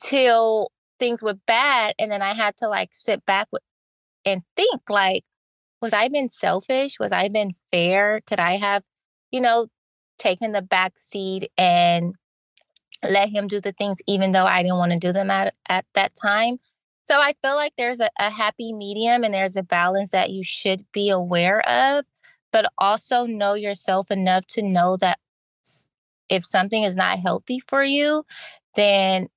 till 0.00 0.70
things 0.98 1.22
were 1.22 1.34
bad 1.46 1.94
and 1.98 2.10
then 2.10 2.22
i 2.22 2.32
had 2.32 2.56
to 2.56 2.68
like 2.68 2.90
sit 2.92 3.24
back 3.26 3.48
and 4.24 4.42
think 4.56 4.82
like 4.88 5.24
was 5.80 5.92
i 5.92 6.08
been 6.08 6.30
selfish? 6.30 6.98
Was 6.98 7.12
i 7.12 7.28
been 7.28 7.54
fair? 7.72 8.20
Could 8.26 8.40
i 8.40 8.56
have 8.56 8.82
you 9.30 9.40
know 9.40 9.68
taken 10.18 10.52
the 10.52 10.62
back 10.62 10.98
seat 10.98 11.50
and 11.56 12.14
let 13.08 13.28
him 13.28 13.46
do 13.46 13.60
the 13.60 13.72
things 13.72 13.98
even 14.08 14.32
though 14.32 14.46
i 14.46 14.62
didn't 14.62 14.78
want 14.78 14.92
to 14.92 14.98
do 14.98 15.12
them 15.12 15.30
at, 15.30 15.54
at 15.68 15.84
that 15.94 16.12
time? 16.20 16.58
So 17.04 17.20
i 17.20 17.34
feel 17.42 17.54
like 17.54 17.72
there's 17.78 18.00
a, 18.00 18.10
a 18.18 18.30
happy 18.30 18.72
medium 18.72 19.24
and 19.24 19.32
there's 19.32 19.56
a 19.56 19.62
balance 19.62 20.10
that 20.10 20.30
you 20.30 20.42
should 20.42 20.84
be 20.92 21.10
aware 21.10 21.60
of 21.68 22.04
but 22.50 22.70
also 22.78 23.26
know 23.26 23.54
yourself 23.54 24.10
enough 24.10 24.46
to 24.46 24.62
know 24.62 24.96
that 24.96 25.18
if 26.28 26.44
something 26.44 26.82
is 26.82 26.96
not 26.96 27.18
healthy 27.18 27.60
for 27.66 27.82
you 27.82 28.24
then 28.74 29.28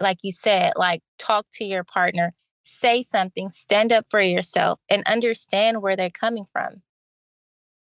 like 0.00 0.18
you 0.22 0.32
said, 0.32 0.72
like 0.76 1.02
talk 1.18 1.46
to 1.54 1.64
your 1.64 1.84
partner, 1.84 2.32
say 2.62 3.02
something, 3.02 3.50
stand 3.50 3.92
up 3.92 4.06
for 4.08 4.20
yourself, 4.20 4.80
and 4.88 5.02
understand 5.06 5.82
where 5.82 5.96
they're 5.96 6.10
coming 6.10 6.46
from. 6.52 6.82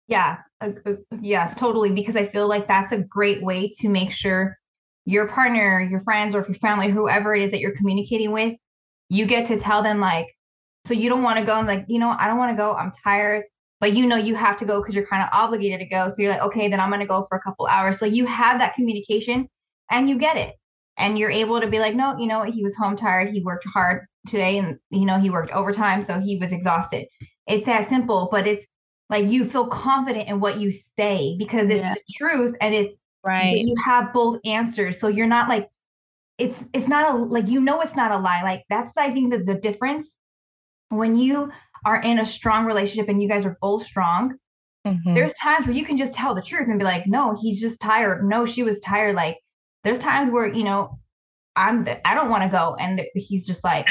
Yeah, 0.07 0.37
uh, 0.61 0.69
uh, 0.85 0.93
yes, 1.21 1.57
totally. 1.57 1.91
Because 1.91 2.15
I 2.15 2.25
feel 2.25 2.47
like 2.47 2.67
that's 2.67 2.91
a 2.91 2.99
great 2.99 3.41
way 3.41 3.73
to 3.79 3.89
make 3.89 4.11
sure 4.11 4.57
your 5.05 5.27
partner, 5.27 5.81
your 5.81 6.01
friends, 6.01 6.35
or 6.35 6.41
if 6.41 6.47
your 6.47 6.57
family, 6.57 6.89
whoever 6.89 7.35
it 7.35 7.43
is 7.43 7.51
that 7.51 7.59
you're 7.59 7.75
communicating 7.75 8.31
with, 8.31 8.55
you 9.09 9.25
get 9.25 9.47
to 9.47 9.59
tell 9.59 9.81
them, 9.81 9.99
like, 9.99 10.27
so 10.87 10.93
you 10.93 11.09
don't 11.09 11.23
want 11.23 11.39
to 11.39 11.45
go 11.45 11.57
and, 11.57 11.67
like, 11.67 11.85
you 11.87 11.97
know, 11.97 12.15
I 12.19 12.27
don't 12.27 12.37
want 12.37 12.51
to 12.51 12.57
go, 12.57 12.75
I'm 12.75 12.91
tired. 13.03 13.43
But 13.81 13.93
you 13.93 14.05
know, 14.05 14.15
you 14.15 14.35
have 14.35 14.57
to 14.57 14.65
go 14.65 14.79
because 14.79 14.95
you're 14.95 15.05
kind 15.05 15.21
of 15.21 15.29
obligated 15.33 15.79
to 15.79 15.85
go. 15.85 16.07
So 16.07 16.15
you're 16.19 16.31
like, 16.31 16.41
okay, 16.41 16.69
then 16.69 16.79
I'm 16.79 16.89
going 16.89 17.01
to 17.01 17.05
go 17.05 17.25
for 17.27 17.37
a 17.37 17.41
couple 17.41 17.67
hours. 17.67 17.99
So 17.99 18.05
you 18.05 18.25
have 18.25 18.59
that 18.59 18.73
communication 18.73 19.47
and 19.91 20.09
you 20.09 20.17
get 20.17 20.37
it 20.37 20.55
and 20.97 21.19
you're 21.19 21.29
able 21.29 21.59
to 21.59 21.67
be 21.67 21.79
like 21.79 21.95
no 21.95 22.17
you 22.17 22.27
know 22.27 22.39
what? 22.39 22.49
he 22.49 22.63
was 22.63 22.75
home 22.75 22.95
tired. 22.95 23.29
He 23.29 23.41
worked 23.41 23.65
hard 23.67 24.05
today 24.27 24.57
and 24.57 24.77
you 24.89 25.05
know 25.05 25.19
he 25.19 25.29
worked 25.29 25.51
overtime 25.51 26.03
so 26.03 26.19
he 26.19 26.37
was 26.37 26.51
exhausted. 26.51 27.07
It's 27.47 27.65
that 27.65 27.89
simple 27.89 28.29
but 28.31 28.47
it's 28.47 28.65
like 29.09 29.27
you 29.27 29.45
feel 29.45 29.67
confident 29.67 30.29
in 30.29 30.39
what 30.39 30.59
you 30.59 30.71
say 30.71 31.35
because 31.37 31.69
it's 31.69 31.81
yeah. 31.81 31.93
the 31.93 32.01
truth 32.17 32.55
and 32.59 32.73
it's 32.73 32.99
right. 33.23 33.57
you 33.57 33.75
have 33.83 34.13
both 34.13 34.39
answers. 34.45 34.99
So 34.99 35.07
you're 35.07 35.27
not 35.27 35.49
like 35.49 35.69
it's 36.37 36.65
it's 36.73 36.87
not 36.87 37.13
a 37.13 37.17
like 37.17 37.47
you 37.47 37.61
know 37.61 37.81
it's 37.81 37.95
not 37.95 38.11
a 38.11 38.17
lie. 38.17 38.41
Like 38.43 38.63
that's 38.69 38.93
i 38.97 39.11
think 39.11 39.31
that 39.31 39.45
the 39.45 39.55
difference. 39.55 40.15
When 40.89 41.15
you 41.15 41.51
are 41.83 41.99
in 42.01 42.19
a 42.19 42.25
strong 42.25 42.65
relationship 42.65 43.09
and 43.09 43.21
you 43.21 43.27
guys 43.27 43.45
are 43.45 43.57
both 43.59 43.83
strong 43.83 44.37
mm-hmm. 44.85 45.13
there's 45.13 45.33
times 45.33 45.65
where 45.65 45.75
you 45.75 45.83
can 45.83 45.97
just 45.97 46.13
tell 46.13 46.33
the 46.33 46.41
truth 46.41 46.69
and 46.69 46.79
be 46.79 46.85
like 46.85 47.07
no 47.07 47.35
he's 47.41 47.59
just 47.59 47.81
tired. 47.81 48.23
No 48.23 48.45
she 48.45 48.63
was 48.63 48.79
tired. 48.79 49.15
Like 49.15 49.37
there's 49.85 49.99
times 49.99 50.31
where 50.31 50.53
you 50.53 50.63
know 50.63 50.99
i'm 51.55 51.87
i 52.03 52.13
don't 52.13 52.29
want 52.29 52.43
to 52.43 52.49
go 52.49 52.75
and 52.77 53.01
he's 53.15 53.45
just 53.45 53.63
like 53.63 53.87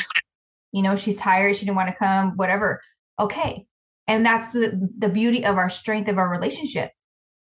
you 0.75 0.83
know 0.83 0.97
she's 0.97 1.17
tired 1.17 1.57
she 1.57 1.65
didn't 1.65 1.77
want 1.77 1.89
to 1.89 1.95
come 1.95 2.33
whatever. 2.37 2.83
Okay. 3.19 3.65
And 4.07 4.27
that's 4.27 4.53
the 4.53 4.91
the 4.99 5.09
beauty 5.09 5.45
of 5.45 5.57
our 5.57 5.71
strength 5.71 6.09
of 6.09 6.19
our 6.19 6.29
relationship 6.29 6.91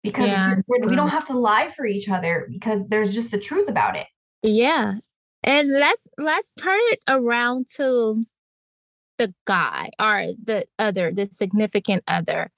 because 0.03 0.29
yeah. 0.29 0.55
we 0.67 0.97
don't 0.97 1.09
have 1.09 1.27
to 1.27 1.39
lie 1.39 1.71
for 1.77 1.85
each 1.85 2.09
other 2.09 2.49
because 2.51 2.87
there's 2.89 3.13
just 3.13 3.33
the 3.33 3.39
truth 3.39 3.69
about 3.69 3.97
it. 3.97 4.07
Yeah. 4.43 4.95
And 5.43 5.73
let's 5.73 6.09
let's 6.17 6.53
turn 6.55 6.79
it 6.93 7.01
around 7.09 7.67
to 7.77 8.25
the 9.19 9.35
guy 9.47 9.91
or 9.99 10.27
the 10.43 10.67
other 10.79 11.13
the 11.13 11.27
significant 11.27 12.05
other 12.07 12.51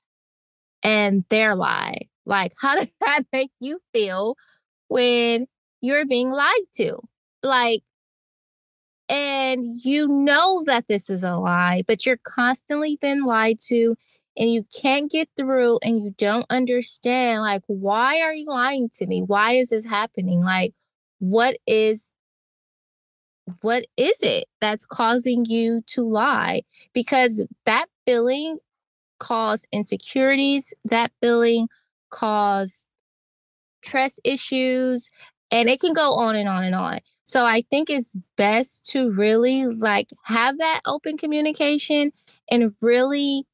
and 0.82 1.24
their 1.30 1.56
lie. 1.56 2.02
Like 2.26 2.52
how 2.60 2.76
does 2.76 2.94
that 3.00 3.22
make 3.32 3.50
you 3.60 3.80
feel 3.92 4.36
when 4.88 5.46
you're 5.80 6.06
being 6.06 6.30
lied 6.30 6.66
to. 6.74 6.98
Like, 7.42 7.82
and 9.08 9.76
you 9.84 10.08
know 10.08 10.64
that 10.66 10.88
this 10.88 11.08
is 11.08 11.22
a 11.22 11.36
lie, 11.36 11.82
but 11.86 12.04
you're 12.04 12.20
constantly 12.24 12.98
been 13.00 13.24
lied 13.24 13.58
to 13.68 13.96
and 14.36 14.52
you 14.52 14.64
can't 14.74 15.10
get 15.10 15.28
through 15.36 15.78
and 15.82 16.04
you 16.04 16.14
don't 16.18 16.46
understand 16.50 17.42
like 17.42 17.62
why 17.66 18.20
are 18.20 18.34
you 18.34 18.46
lying 18.46 18.88
to 18.90 19.06
me 19.06 19.22
why 19.22 19.52
is 19.52 19.70
this 19.70 19.84
happening 19.84 20.42
like 20.42 20.74
what 21.18 21.56
is 21.66 22.10
what 23.60 23.86
is 23.96 24.22
it 24.22 24.44
that's 24.60 24.84
causing 24.84 25.44
you 25.44 25.82
to 25.86 26.02
lie 26.02 26.62
because 26.92 27.46
that 27.64 27.86
feeling 28.06 28.58
caused 29.18 29.66
insecurities 29.72 30.74
that 30.84 31.10
feeling 31.20 31.68
caused 32.10 32.86
trust 33.82 34.20
issues 34.24 35.08
and 35.50 35.68
it 35.68 35.80
can 35.80 35.92
go 35.92 36.12
on 36.12 36.36
and 36.36 36.48
on 36.48 36.64
and 36.64 36.74
on. 36.74 37.00
So 37.24 37.44
I 37.44 37.62
think 37.62 37.90
it's 37.90 38.16
best 38.36 38.86
to 38.92 39.10
really 39.10 39.66
like 39.66 40.10
have 40.24 40.58
that 40.58 40.80
open 40.86 41.16
communication 41.16 42.12
and 42.50 42.74
really 42.80 43.44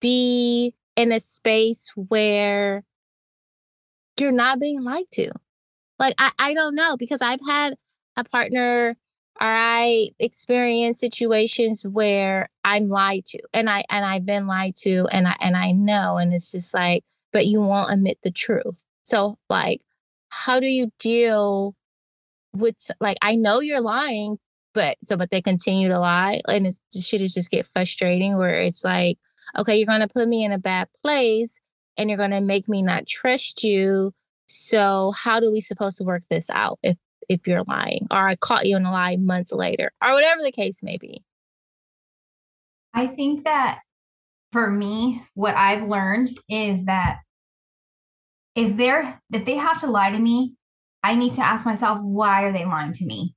be 0.00 0.74
in 0.96 1.12
a 1.12 1.20
space 1.20 1.90
where 1.94 2.84
you're 4.18 4.32
not 4.32 4.60
being 4.60 4.82
lied 4.82 5.10
to. 5.12 5.30
Like 5.98 6.14
I, 6.18 6.32
I 6.38 6.54
don't 6.54 6.74
know 6.74 6.96
because 6.96 7.22
I've 7.22 7.40
had 7.46 7.74
a 8.16 8.24
partner 8.24 8.96
or 9.40 9.46
I 9.46 10.10
experience 10.18 11.00
situations 11.00 11.86
where 11.86 12.50
I'm 12.64 12.88
lied 12.88 13.24
to 13.26 13.40
and 13.54 13.70
I 13.70 13.84
and 13.88 14.04
I've 14.04 14.26
been 14.26 14.46
lied 14.46 14.76
to 14.82 15.06
and 15.10 15.26
I 15.26 15.36
and 15.40 15.56
I 15.56 15.72
know 15.72 16.18
and 16.18 16.34
it's 16.34 16.52
just 16.52 16.74
like 16.74 17.04
but 17.32 17.46
you 17.46 17.62
won't 17.62 17.92
admit 17.92 18.18
the 18.22 18.30
truth. 18.30 18.84
So 19.04 19.38
like 19.48 19.80
how 20.30 20.60
do 20.60 20.66
you 20.66 20.90
deal 20.98 21.74
with 22.52 22.76
like 23.00 23.18
I 23.22 23.34
know 23.34 23.60
you're 23.60 23.80
lying, 23.80 24.38
but 24.74 24.96
so 25.02 25.16
but 25.16 25.30
they 25.30 25.42
continue 25.42 25.88
to 25.88 25.98
lie, 25.98 26.40
and 26.48 26.66
it's 26.66 26.80
the 26.92 27.00
shit 27.00 27.20
is 27.20 27.34
just 27.34 27.50
get 27.50 27.68
frustrating 27.68 28.38
where 28.38 28.60
it's 28.60 28.84
like, 28.84 29.18
okay, 29.58 29.76
you're 29.76 29.86
gonna 29.86 30.08
put 30.08 30.28
me 30.28 30.44
in 30.44 30.52
a 30.52 30.58
bad 30.58 30.88
place, 31.02 31.58
and 31.96 32.08
you're 32.08 32.18
gonna 32.18 32.40
make 32.40 32.68
me 32.68 32.82
not 32.82 33.06
trust 33.06 33.62
you. 33.62 34.12
So 34.48 35.12
how 35.16 35.40
do 35.40 35.50
we 35.52 35.60
supposed 35.60 35.98
to 35.98 36.04
work 36.04 36.22
this 36.30 36.50
out 36.50 36.78
if 36.82 36.96
if 37.28 37.46
you're 37.46 37.64
lying, 37.68 38.06
or 38.10 38.28
I 38.28 38.36
caught 38.36 38.66
you 38.66 38.76
in 38.76 38.84
a 38.84 38.92
lie 38.92 39.16
months 39.16 39.52
later, 39.52 39.92
or 40.02 40.12
whatever 40.12 40.42
the 40.42 40.52
case 40.52 40.82
may 40.82 40.98
be? 40.98 41.24
I 42.94 43.06
think 43.06 43.44
that 43.44 43.80
for 44.52 44.68
me, 44.68 45.22
what 45.34 45.54
I've 45.54 45.88
learned 45.88 46.30
is 46.48 46.84
that 46.86 47.20
if 48.54 48.76
they're 48.76 49.20
if 49.32 49.44
they 49.44 49.56
have 49.56 49.80
to 49.80 49.86
lie 49.86 50.10
to 50.10 50.18
me, 50.18 50.54
I 51.02 51.14
need 51.14 51.34
to 51.34 51.44
ask 51.44 51.64
myself, 51.64 51.98
why 52.02 52.42
are 52.44 52.52
they 52.52 52.64
lying 52.64 52.92
to 52.94 53.06
me? 53.06 53.34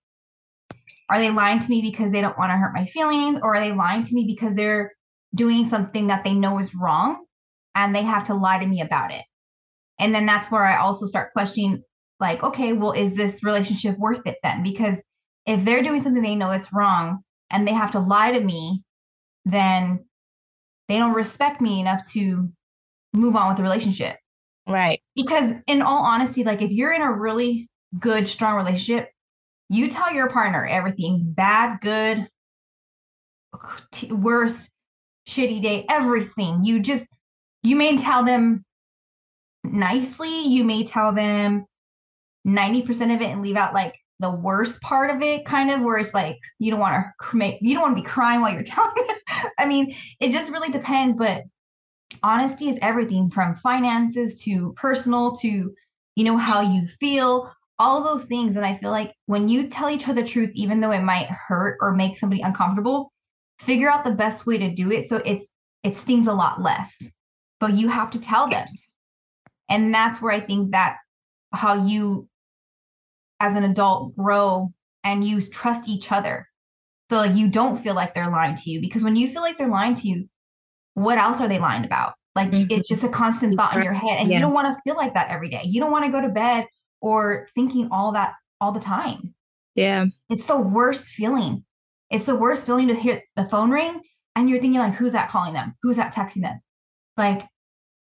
Are 1.09 1.19
they 1.19 1.31
lying 1.31 1.59
to 1.59 1.69
me 1.69 1.81
because 1.81 2.11
they 2.11 2.21
don't 2.21 2.37
want 2.37 2.51
to 2.51 2.57
hurt 2.57 2.73
my 2.73 2.85
feelings? 2.85 3.39
Or 3.41 3.55
are 3.55 3.59
they 3.59 3.73
lying 3.73 4.03
to 4.03 4.15
me 4.15 4.25
because 4.25 4.55
they're 4.55 4.91
doing 5.35 5.67
something 5.67 6.07
that 6.07 6.23
they 6.23 6.33
know 6.33 6.59
is 6.59 6.75
wrong 6.75 7.25
and 7.75 7.95
they 7.95 8.03
have 8.03 8.25
to 8.25 8.33
lie 8.33 8.59
to 8.59 8.65
me 8.65 8.81
about 8.81 9.11
it. 9.11 9.23
And 9.99 10.13
then 10.13 10.25
that's 10.25 10.51
where 10.51 10.63
I 10.63 10.77
also 10.77 11.05
start 11.05 11.33
questioning, 11.33 11.83
like, 12.19 12.43
okay, 12.43 12.73
well, 12.73 12.91
is 12.91 13.15
this 13.15 13.43
relationship 13.43 13.97
worth 13.97 14.25
it 14.25 14.37
then? 14.43 14.63
Because 14.63 15.01
if 15.45 15.63
they're 15.65 15.83
doing 15.83 16.01
something 16.01 16.23
they 16.23 16.35
know 16.35 16.51
it's 16.51 16.73
wrong 16.73 17.19
and 17.49 17.67
they 17.67 17.73
have 17.73 17.91
to 17.91 17.99
lie 17.99 18.31
to 18.31 18.39
me, 18.39 18.83
then 19.45 20.05
they 20.87 20.97
don't 20.97 21.13
respect 21.13 21.61
me 21.61 21.79
enough 21.79 22.01
to 22.11 22.49
move 23.13 23.35
on 23.35 23.49
with 23.49 23.57
the 23.57 23.63
relationship. 23.63 24.17
Right. 24.67 25.01
Because 25.15 25.53
in 25.67 25.81
all 25.81 26.05
honesty, 26.05 26.43
like 26.43 26.61
if 26.61 26.71
you're 26.71 26.93
in 26.93 27.01
a 27.01 27.11
really 27.11 27.69
good, 27.99 28.29
strong 28.29 28.55
relationship, 28.55 29.09
you 29.69 29.89
tell 29.89 30.13
your 30.13 30.29
partner 30.29 30.65
everything 30.65 31.23
bad, 31.25 31.79
good, 31.81 32.27
t- 33.91 34.11
worst, 34.11 34.69
shitty 35.27 35.61
day, 35.61 35.85
everything. 35.89 36.63
You 36.63 36.79
just, 36.79 37.07
you 37.61 37.75
may 37.75 37.97
tell 37.97 38.23
them 38.23 38.63
nicely, 39.63 40.47
you 40.47 40.63
may 40.63 40.83
tell 40.83 41.11
them 41.11 41.65
90% 42.47 43.15
of 43.15 43.21
it 43.21 43.29
and 43.29 43.41
leave 43.41 43.55
out 43.55 43.73
like 43.73 43.95
the 44.19 44.31
worst 44.31 44.81
part 44.81 45.09
of 45.09 45.21
it, 45.21 45.45
kind 45.45 45.71
of 45.71 45.81
where 45.81 45.97
it's 45.97 46.13
like 46.13 46.37
you 46.59 46.71
don't 46.71 46.79
want 46.79 47.05
to 47.29 47.35
make, 47.37 47.57
you 47.61 47.73
don't 47.73 47.83
want 47.83 47.97
to 47.97 48.01
be 48.01 48.07
crying 48.07 48.41
while 48.41 48.53
you're 48.53 48.63
telling 48.63 48.93
them. 48.95 49.49
I 49.59 49.65
mean, 49.65 49.95
it 50.19 50.31
just 50.31 50.51
really 50.51 50.69
depends, 50.69 51.15
but 51.17 51.43
honesty 52.21 52.69
is 52.69 52.79
everything 52.81 53.29
from 53.29 53.55
finances 53.55 54.39
to 54.41 54.73
personal 54.73 55.35
to 55.37 55.73
you 56.15 56.23
know 56.23 56.37
how 56.37 56.61
you 56.61 56.85
feel. 56.99 57.51
All 57.79 58.03
those 58.03 58.25
things 58.25 58.55
and 58.55 58.63
i 58.63 58.77
feel 58.77 58.91
like 58.91 59.13
when 59.25 59.49
you 59.49 59.67
tell 59.67 59.89
each 59.89 60.07
other 60.07 60.21
the 60.21 60.27
truth 60.27 60.51
even 60.53 60.79
though 60.79 60.91
it 60.91 61.01
might 61.01 61.27
hurt 61.27 61.79
or 61.81 61.91
make 61.91 62.17
somebody 62.17 62.41
uncomfortable 62.41 63.11
figure 63.59 63.89
out 63.89 64.03
the 64.03 64.11
best 64.11 64.45
way 64.45 64.57
to 64.57 64.69
do 64.69 64.91
it 64.91 65.09
so 65.09 65.17
it's 65.25 65.47
it 65.81 65.97
stings 65.97 66.27
a 66.27 66.33
lot 66.33 66.61
less. 66.61 66.95
But 67.59 67.73
you 67.73 67.89
have 67.89 68.11
to 68.11 68.19
tell 68.19 68.49
them. 68.49 68.67
And 69.69 69.93
that's 69.93 70.21
where 70.21 70.31
i 70.31 70.39
think 70.39 70.71
that 70.71 70.97
how 71.51 71.85
you 71.85 72.27
as 73.39 73.55
an 73.55 73.63
adult 73.63 74.15
grow 74.15 74.71
and 75.03 75.27
you 75.27 75.41
trust 75.41 75.89
each 75.89 76.11
other. 76.11 76.47
So 77.09 77.17
like 77.17 77.35
you 77.35 77.49
don't 77.49 77.77
feel 77.77 77.93
like 77.93 78.13
they're 78.13 78.31
lying 78.31 78.55
to 78.55 78.69
you 78.69 78.79
because 78.81 79.03
when 79.03 79.15
you 79.15 79.27
feel 79.27 79.41
like 79.41 79.57
they're 79.57 79.67
lying 79.67 79.95
to 79.95 80.07
you 80.07 80.29
what 80.93 81.17
else 81.17 81.41
are 81.41 81.47
they 81.47 81.59
lying 81.59 81.85
about? 81.85 82.13
Like 82.35 82.51
mm-hmm. 82.51 82.67
it's 82.69 82.87
just 82.87 83.03
a 83.03 83.09
constant 83.09 83.57
thought 83.57 83.75
in 83.75 83.83
your 83.83 83.93
head. 83.93 84.19
And 84.19 84.27
yeah. 84.27 84.37
you 84.37 84.41
don't 84.41 84.53
want 84.53 84.67
to 84.67 84.81
feel 84.83 84.95
like 84.95 85.13
that 85.13 85.29
every 85.29 85.49
day. 85.49 85.61
You 85.65 85.79
don't 85.79 85.91
want 85.91 86.05
to 86.05 86.11
go 86.11 86.21
to 86.21 86.29
bed 86.29 86.65
or 87.01 87.47
thinking 87.53 87.89
all 87.91 88.11
that 88.13 88.33
all 88.59 88.71
the 88.71 88.79
time. 88.79 89.33
Yeah. 89.75 90.05
It's 90.29 90.45
the 90.45 90.57
worst 90.57 91.05
feeling. 91.05 91.63
It's 92.09 92.25
the 92.25 92.35
worst 92.35 92.65
feeling 92.65 92.87
to 92.87 92.95
hear 92.95 93.21
the 93.35 93.45
phone 93.45 93.71
ring 93.71 94.01
and 94.35 94.49
you're 94.49 94.59
thinking 94.59 94.79
like, 94.79 94.95
who's 94.95 95.13
that 95.13 95.29
calling 95.29 95.53
them? 95.53 95.75
Who's 95.81 95.97
that 95.97 96.13
texting 96.13 96.41
them? 96.41 96.59
Like 97.17 97.47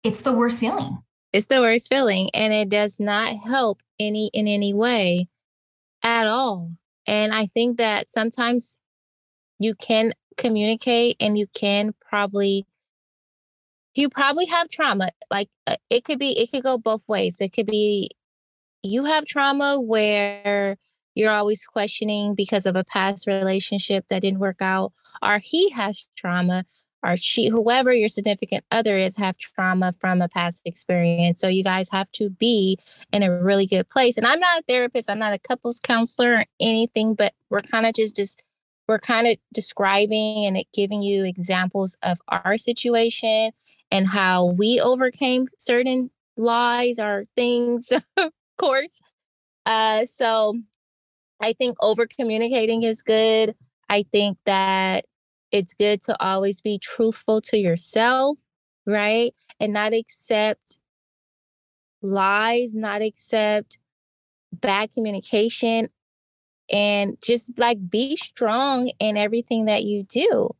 it's 0.05 0.23
the 0.23 0.33
worst 0.33 0.59
feeling. 0.59 0.99
It's 1.33 1.47
the 1.47 1.61
worst 1.61 1.89
feeling. 1.89 2.31
And 2.35 2.53
it 2.53 2.69
does 2.69 2.99
not 2.99 3.37
help 3.37 3.81
any 4.01 4.31
in 4.33 4.49
any 4.49 4.73
way 4.73 5.29
at 6.03 6.27
all. 6.27 6.73
And 7.07 7.33
I 7.33 7.47
think 7.47 7.79
that 7.79 8.11
sometimes 8.11 8.79
you 9.59 9.75
can 9.75 10.13
communicate 10.37 11.17
and 11.21 11.37
you 11.37 11.47
can 11.55 11.95
probably 12.01 12.67
you 13.99 14.09
probably 14.09 14.47
have 14.47 14.69
trauma 14.69 15.11
like 15.29 15.49
uh, 15.67 15.75
it 15.91 16.05
could 16.05 16.21
be 16.21 16.31
it 16.39 16.53
could 16.53 16.63
go 16.63 16.79
both 16.79 17.03
ways. 17.09 17.41
It 17.41 17.53
could 17.53 17.67
be 17.67 18.11
you 18.85 19.05
have 19.07 19.25
trauma 19.25 19.81
where 19.81 20.77
you're 21.17 21.33
always 21.33 21.67
questioning 21.67 22.37
because 22.37 22.65
of 22.65 22.77
a 22.77 22.85
past 22.85 23.27
relationship 23.27 24.07
that 24.09 24.23
didn't 24.23 24.39
work 24.39 24.63
out 24.63 24.93
or 25.21 25.39
he 25.39 25.71
has 25.71 26.07
trauma 26.17 26.65
or 27.05 27.17
she 27.17 27.49
whoever 27.49 27.93
your 27.93 28.09
significant 28.09 28.65
other 28.71 28.97
is 28.97 29.17
have 29.17 29.37
trauma 29.37 29.93
from 29.99 30.23
a 30.23 30.29
past 30.29 30.63
experience. 30.65 31.41
So 31.41 31.49
you 31.49 31.65
guys 31.65 31.89
have 31.91 32.11
to 32.13 32.31
be 32.31 32.79
in 33.13 33.25
a 33.25 33.43
really 33.43 33.67
good 33.67 33.89
place. 33.89 34.17
And 34.17 34.29
i'm 34.29 34.39
not 34.39 34.61
a 34.61 34.63
therapist 34.69 35.11
i'm 35.11 35.19
not 35.19 35.33
a 35.33 35.41
couples 35.41 35.81
counselor 35.81 36.35
or 36.35 36.45
anything 36.61 37.15
but 37.15 37.35
we're 37.51 37.63
kind 37.63 37.85
of 37.85 37.95
just 37.95 38.15
just 38.15 38.45
we're 38.87 38.99
kind 38.99 39.27
of 39.27 39.37
describing 39.53 40.47
and 40.47 40.65
giving 40.73 41.03
you 41.03 41.25
examples 41.25 41.97
of 42.03 42.19
our 42.29 42.57
situation 42.57 43.51
and 43.91 44.07
how 44.07 44.47
we 44.47 44.81
overcame 44.81 45.47
certain 45.59 46.11
lies 46.37 46.99
or 46.99 47.25
things, 47.37 47.91
of 48.17 48.33
course. 48.57 49.01
Uh, 49.67 50.05
so 50.07 50.59
I 51.41 51.53
think 51.53 51.77
over 51.83 52.07
communicating 52.07 52.83
is 52.83 53.03
good. 53.03 53.55
I 53.89 54.05
think 54.11 54.39
that 54.45 55.05
it's 55.51 55.75
good 55.75 56.03
to 56.03 56.23
always 56.23 56.61
be 56.61 56.79
truthful 56.79 57.41
to 57.43 57.57
yourself, 57.57 58.39
right? 58.87 59.35
And 59.61 59.73
not 59.73 59.93
accept 59.95 60.79
lies, 62.03 62.75
not 62.75 63.03
accept 63.03 63.79
bad 64.53 64.93
communication 64.93 65.89
and 66.71 67.17
just 67.23 67.59
like 67.59 67.89
be 67.89 68.17
strong 68.17 68.91
in 68.99 69.17
everything 69.17 69.67
that 69.67 69.85
you 69.85 70.05
do. 70.05 70.55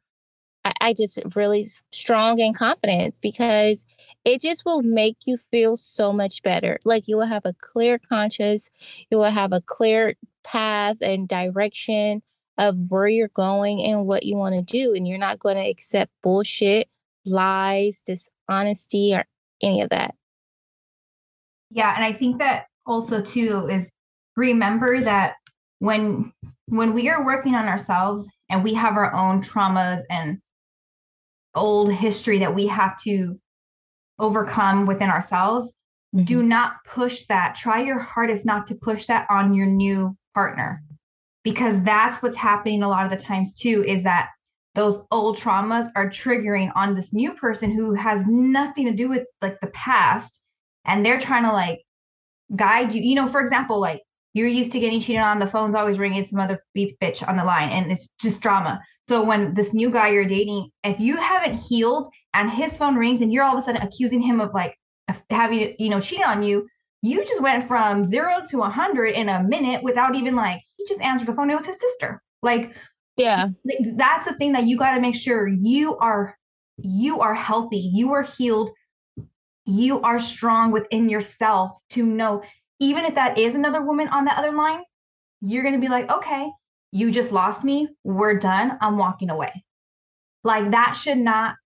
I, 0.65 0.73
I 0.81 0.93
just 0.93 1.19
really 1.35 1.69
strong 1.93 2.39
in 2.39 2.53
confidence 2.55 3.19
because 3.19 3.85
it 4.25 4.41
just 4.41 4.65
will 4.65 4.83
make 4.83 5.19
you 5.27 5.39
feel 5.51 5.77
so 5.77 6.13
much 6.13 6.43
better. 6.43 6.79
Like 6.85 7.09
you 7.09 7.17
will 7.17 7.27
have 7.27 7.45
a 7.45 7.55
clear 7.61 7.99
conscience, 7.99 8.69
you 9.11 9.19
will 9.19 9.31
have 9.31 9.53
a 9.53 9.61
clear 9.61 10.15
path 10.45 10.97
and 11.01 11.29
direction 11.29 12.23
of 12.59 12.77
where 12.89 13.07
you're 13.07 13.29
going 13.29 13.83
and 13.83 14.07
what 14.07 14.25
you 14.25 14.37
want 14.37 14.55
to 14.55 14.63
do. 14.63 14.95
And 14.95 15.07
you're 15.07 15.19
not 15.19 15.39
going 15.39 15.57
to 15.57 15.69
accept 15.69 16.11
bullshit, 16.23 16.89
lies, 17.25 18.03
dishonesty, 18.05 19.15
or 19.15 19.25
any 19.63 19.81
of 19.81 19.91
that. 19.91 20.15
Yeah. 21.71 21.95
And 21.95 22.05
I 22.05 22.13
think 22.13 22.39
that 22.39 22.67
also, 22.87 23.23
too, 23.23 23.69
is 23.71 23.91
remember 24.37 25.01
that 25.01 25.35
when 25.79 26.33
when 26.67 26.93
we 26.93 27.09
are 27.09 27.25
working 27.25 27.55
on 27.55 27.67
ourselves 27.67 28.29
and 28.51 28.65
we 28.65 28.75
have 28.75 28.97
our 28.97 29.15
own 29.15 29.43
traumas 29.43 30.03
and 30.11 30.41
old 31.59 31.93
history 31.93 32.39
that 32.39 32.55
we 32.55 32.67
have 32.67 33.01
to 33.03 33.39
overcome 34.19 34.87
within 34.87 35.11
ourselves 35.11 35.73
mm-hmm. 36.15 36.25
do 36.25 36.43
not 36.43 36.77
push 36.85 37.27
that 37.27 37.55
try 37.55 37.83
your 37.83 37.99
hardest 37.99 38.45
not 38.47 38.67
to 38.67 38.75
push 38.77 39.07
that 39.07 39.27
on 39.31 39.55
your 39.55 39.67
new 39.67 40.17
partner 40.35 40.83
because 41.45 41.81
that's 41.83 42.23
what's 42.23 42.37
happening 42.37 42.83
a 42.83 42.89
lot 42.89 43.05
of 43.05 43.11
the 43.11 43.25
times 43.25 43.55
too 43.55 43.85
is 43.85 44.03
that 44.03 44.31
those 44.75 45.03
old 45.11 45.37
traumas 45.37 45.91
are 45.97 46.09
triggering 46.09 46.71
on 46.75 46.95
this 46.95 47.13
new 47.13 47.33
person 47.35 47.71
who 47.71 47.95
has 47.95 48.23
nothing 48.27 48.87
to 48.87 48.93
do 48.93 49.09
with 49.09 49.25
like 49.43 49.59
the 49.61 49.69
past 49.69 50.41
and 50.85 51.05
they're 51.05 51.21
trying 51.21 51.45
to 51.45 51.53
like 51.53 51.81
guide 52.57 52.95
you 52.95 53.03
you 53.03 53.15
know 53.15 53.29
for 53.29 53.41
example 53.41 53.81
like 53.81 54.03
you're 54.39 54.49
used 54.49 54.73
to 54.73 54.81
getting 54.81 55.01
cheated 55.01 55.23
on. 55.23 55.39
The 55.39 55.47
phone's 55.47 55.75
always 55.75 55.99
ringing. 55.99 56.25
Some 56.25 56.41
other 56.41 56.65
beep 56.75 56.99
bitch 57.01 57.27
on 57.27 57.37
the 57.37 57.45
line, 57.45 57.71
and 57.71 57.91
it's 57.91 58.09
just 58.21 58.41
drama. 58.41 58.81
So 59.09 59.23
when 59.23 59.55
this 59.55 59.73
new 59.73 59.91
guy 59.91 60.11
you're 60.11 60.25
dating, 60.25 60.71
if 60.85 61.01
you 61.01 61.17
haven't 61.17 61.57
healed 61.57 62.13
and 62.35 62.51
his 62.51 62.77
phone 62.77 62.97
rings 62.97 63.23
and 63.23 63.33
you're 63.33 63.45
all 63.45 63.57
of 63.57 63.63
a 63.63 63.65
sudden 63.65 63.81
accusing 63.81 64.21
him 64.21 64.41
of 64.41 64.53
like 64.53 64.75
having 65.31 65.75
you 65.79 65.89
know 65.89 66.01
cheating 66.01 66.27
on 66.27 66.43
you, 66.43 66.69
you 67.01 67.25
just 67.25 67.41
went 67.41 67.67
from 67.67 68.05
zero 68.05 68.43
to 68.51 68.63
a 68.63 68.69
hundred 68.69 69.15
in 69.15 69.29
a 69.29 69.43
minute 69.43 69.83
without 69.83 70.15
even 70.15 70.37
like 70.37 70.61
he 70.77 70.87
just 70.87 71.01
answered 71.01 71.27
the 71.27 71.33
phone. 71.33 71.51
It 71.51 71.55
was 71.55 71.67
his 71.67 71.81
sister. 71.81 72.23
Like 72.43 72.75
yeah, 73.17 73.49
that's 73.95 74.27
the 74.27 74.35
thing 74.35 74.53
that 74.53 74.67
you 74.67 74.77
got 74.77 74.95
to 74.95 75.01
make 75.01 75.17
sure 75.17 75.49
you 75.49 75.97
are 75.97 76.37
you 76.77 77.21
are 77.21 77.35
healthy, 77.35 77.91
you 77.93 78.13
are 78.13 78.23
healed, 78.23 78.71
you 79.65 80.01
are 80.03 80.19
strong 80.19 80.71
within 80.71 81.09
yourself 81.09 81.79
to 81.91 82.05
know 82.05 82.43
even 82.81 83.05
if 83.05 83.15
that 83.15 83.39
is 83.39 83.55
another 83.55 83.83
woman 83.83 84.09
on 84.09 84.25
the 84.25 84.39
other 84.39 84.53
line, 84.53 84.83
you're 85.41 85.63
going 85.63 85.75
to 85.75 85.81
be 85.81 85.89
like, 85.89 86.11
okay, 86.11 86.49
you 86.93 87.11
just 87.11 87.33
lost 87.33 87.65
me. 87.65 87.89
We're 88.05 88.39
done. 88.39 88.79
I'm 88.81 88.97
walking 88.97 89.31
away. 89.31 89.65
Like 90.45 90.71
that 90.71 90.93
should 90.93 91.19
not 91.19 91.57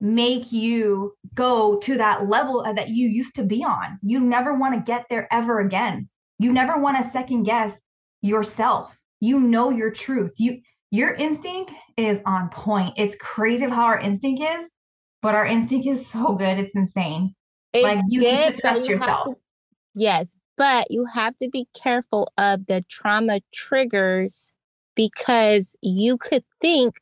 make 0.00 0.52
you 0.52 1.14
go 1.34 1.78
to 1.78 1.96
that 1.96 2.28
level 2.28 2.60
uh, 2.60 2.72
that 2.72 2.90
you 2.90 3.08
used 3.08 3.34
to 3.36 3.44
be 3.44 3.64
on. 3.64 3.98
You 4.02 4.20
never 4.20 4.54
want 4.54 4.74
to 4.74 4.80
get 4.80 5.06
there 5.08 5.28
ever 5.32 5.60
again. 5.60 6.08
You 6.38 6.52
never 6.52 6.78
want 6.78 7.02
to 7.02 7.10
second 7.10 7.44
guess 7.44 7.78
yourself. 8.20 8.96
You 9.20 9.40
know 9.40 9.70
your 9.70 9.90
truth. 9.90 10.32
You 10.36 10.60
your 10.90 11.14
instinct 11.14 11.72
is 11.96 12.20
on 12.26 12.48
point. 12.50 12.94
It's 12.96 13.16
crazy 13.16 13.68
how 13.68 13.84
our 13.84 13.98
instinct 13.98 14.42
is, 14.42 14.70
but 15.22 15.34
our 15.34 15.46
instinct 15.46 15.86
is 15.86 16.06
so 16.06 16.34
good. 16.34 16.58
It's 16.58 16.74
insane. 16.74 17.34
It's 17.72 17.82
like 17.82 18.00
you 18.08 18.20
good, 18.20 18.46
need 18.46 18.56
to 18.56 18.60
trust 18.60 18.88
yourself. 18.88 19.28
To, 19.28 19.34
yes, 19.94 20.36
but 20.56 20.90
you 20.90 21.04
have 21.06 21.36
to 21.38 21.48
be 21.48 21.66
careful 21.74 22.32
of 22.38 22.66
the 22.66 22.82
trauma 22.88 23.40
triggers 23.52 24.52
because 24.94 25.76
you 25.82 26.16
could 26.16 26.44
think 26.60 26.96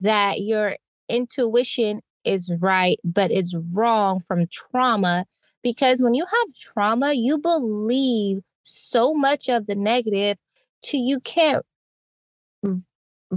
that 0.00 0.40
your 0.40 0.76
intuition 1.08 2.00
is 2.24 2.52
right, 2.60 2.98
but 3.04 3.30
it's 3.30 3.54
wrong 3.72 4.20
from 4.20 4.46
trauma. 4.48 5.24
Because 5.62 6.02
when 6.02 6.14
you 6.14 6.24
have 6.24 6.56
trauma, 6.56 7.12
you 7.12 7.38
believe 7.38 8.40
so 8.62 9.14
much 9.14 9.48
of 9.48 9.66
the 9.66 9.74
negative 9.74 10.36
to 10.84 10.98
you 10.98 11.20
can't 11.20 11.64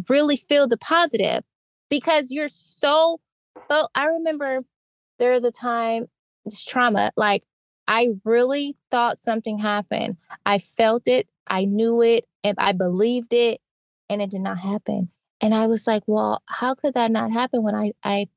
really 0.10 0.38
feel 0.38 0.68
the 0.68 0.78
positive 0.78 1.44
because 1.90 2.32
you're 2.32 2.48
so. 2.50 3.20
Oh, 3.70 3.88
I 3.96 4.06
remember 4.08 4.62
there 5.20 5.32
was 5.32 5.44
a 5.44 5.52
time 5.52 6.08
it's 6.46 6.66
trauma 6.66 7.12
like 7.16 7.44
i 7.88 8.10
really 8.26 8.76
thought 8.92 9.20
something 9.20 9.60
happened 9.60 10.18
i 10.46 10.58
felt 10.60 11.08
it 11.08 11.28
i 11.48 11.66
knew 11.66 12.02
it 12.02 12.26
and 12.44 12.56
i 12.60 12.72
believed 12.72 13.34
it 13.34 13.60
and 14.10 14.22
it 14.22 14.30
did 14.30 14.42
not 14.42 14.60
happen. 14.60 15.10
And 15.42 15.54
i 15.54 15.68
was 15.68 15.86
like 15.88 16.04
well 16.08 16.42
how 16.48 16.76
could 16.76 16.94
that 16.94 17.12
not 17.12 17.32
happen? 17.32 17.64
when 17.64 17.76
i 17.76 17.92
i 18.04 18.28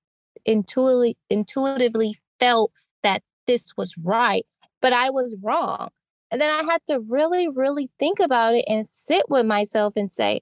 intuitively 0.44 1.16
intuitively 1.30 2.18
felt 2.40 2.72
that 3.02 3.22
this 3.46 3.76
was 3.76 3.94
right 3.98 4.46
but 4.80 4.92
i 4.92 5.10
was 5.10 5.36
wrong. 5.42 5.88
And 6.30 6.40
then 6.40 6.50
i 6.50 6.70
had 6.70 6.80
to 6.88 7.00
really 7.00 7.48
really 7.48 7.90
think 7.98 8.20
about 8.20 8.54
it 8.54 8.64
and 8.68 8.86
sit 8.86 9.22
with 9.28 9.46
myself 9.46 9.94
and 9.96 10.10
say 10.12 10.40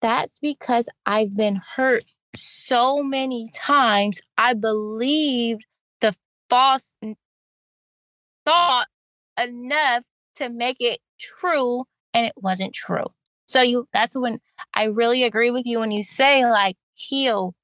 that's 0.00 0.38
because 0.38 0.88
i've 1.06 1.34
been 1.34 1.60
hurt 1.76 2.04
so 2.36 3.02
many 3.02 3.48
times. 3.52 4.20
I 4.36 4.54
believed 4.54 5.66
the 6.00 6.14
false 6.50 6.94
thought 8.44 8.86
enough 9.42 10.02
to 10.36 10.48
make 10.48 10.76
it 10.80 11.00
true 11.18 11.84
and 12.12 12.26
it 12.26 12.34
wasn't 12.36 12.74
true. 12.74 13.06
So 13.46 13.60
you 13.62 13.88
that's 13.92 14.16
when 14.16 14.40
I 14.74 14.84
really 14.84 15.24
agree 15.24 15.50
with 15.50 15.66
you 15.66 15.80
when 15.80 15.90
you 15.90 16.02
say 16.02 16.44
like 16.46 16.76
heal, 16.94 17.54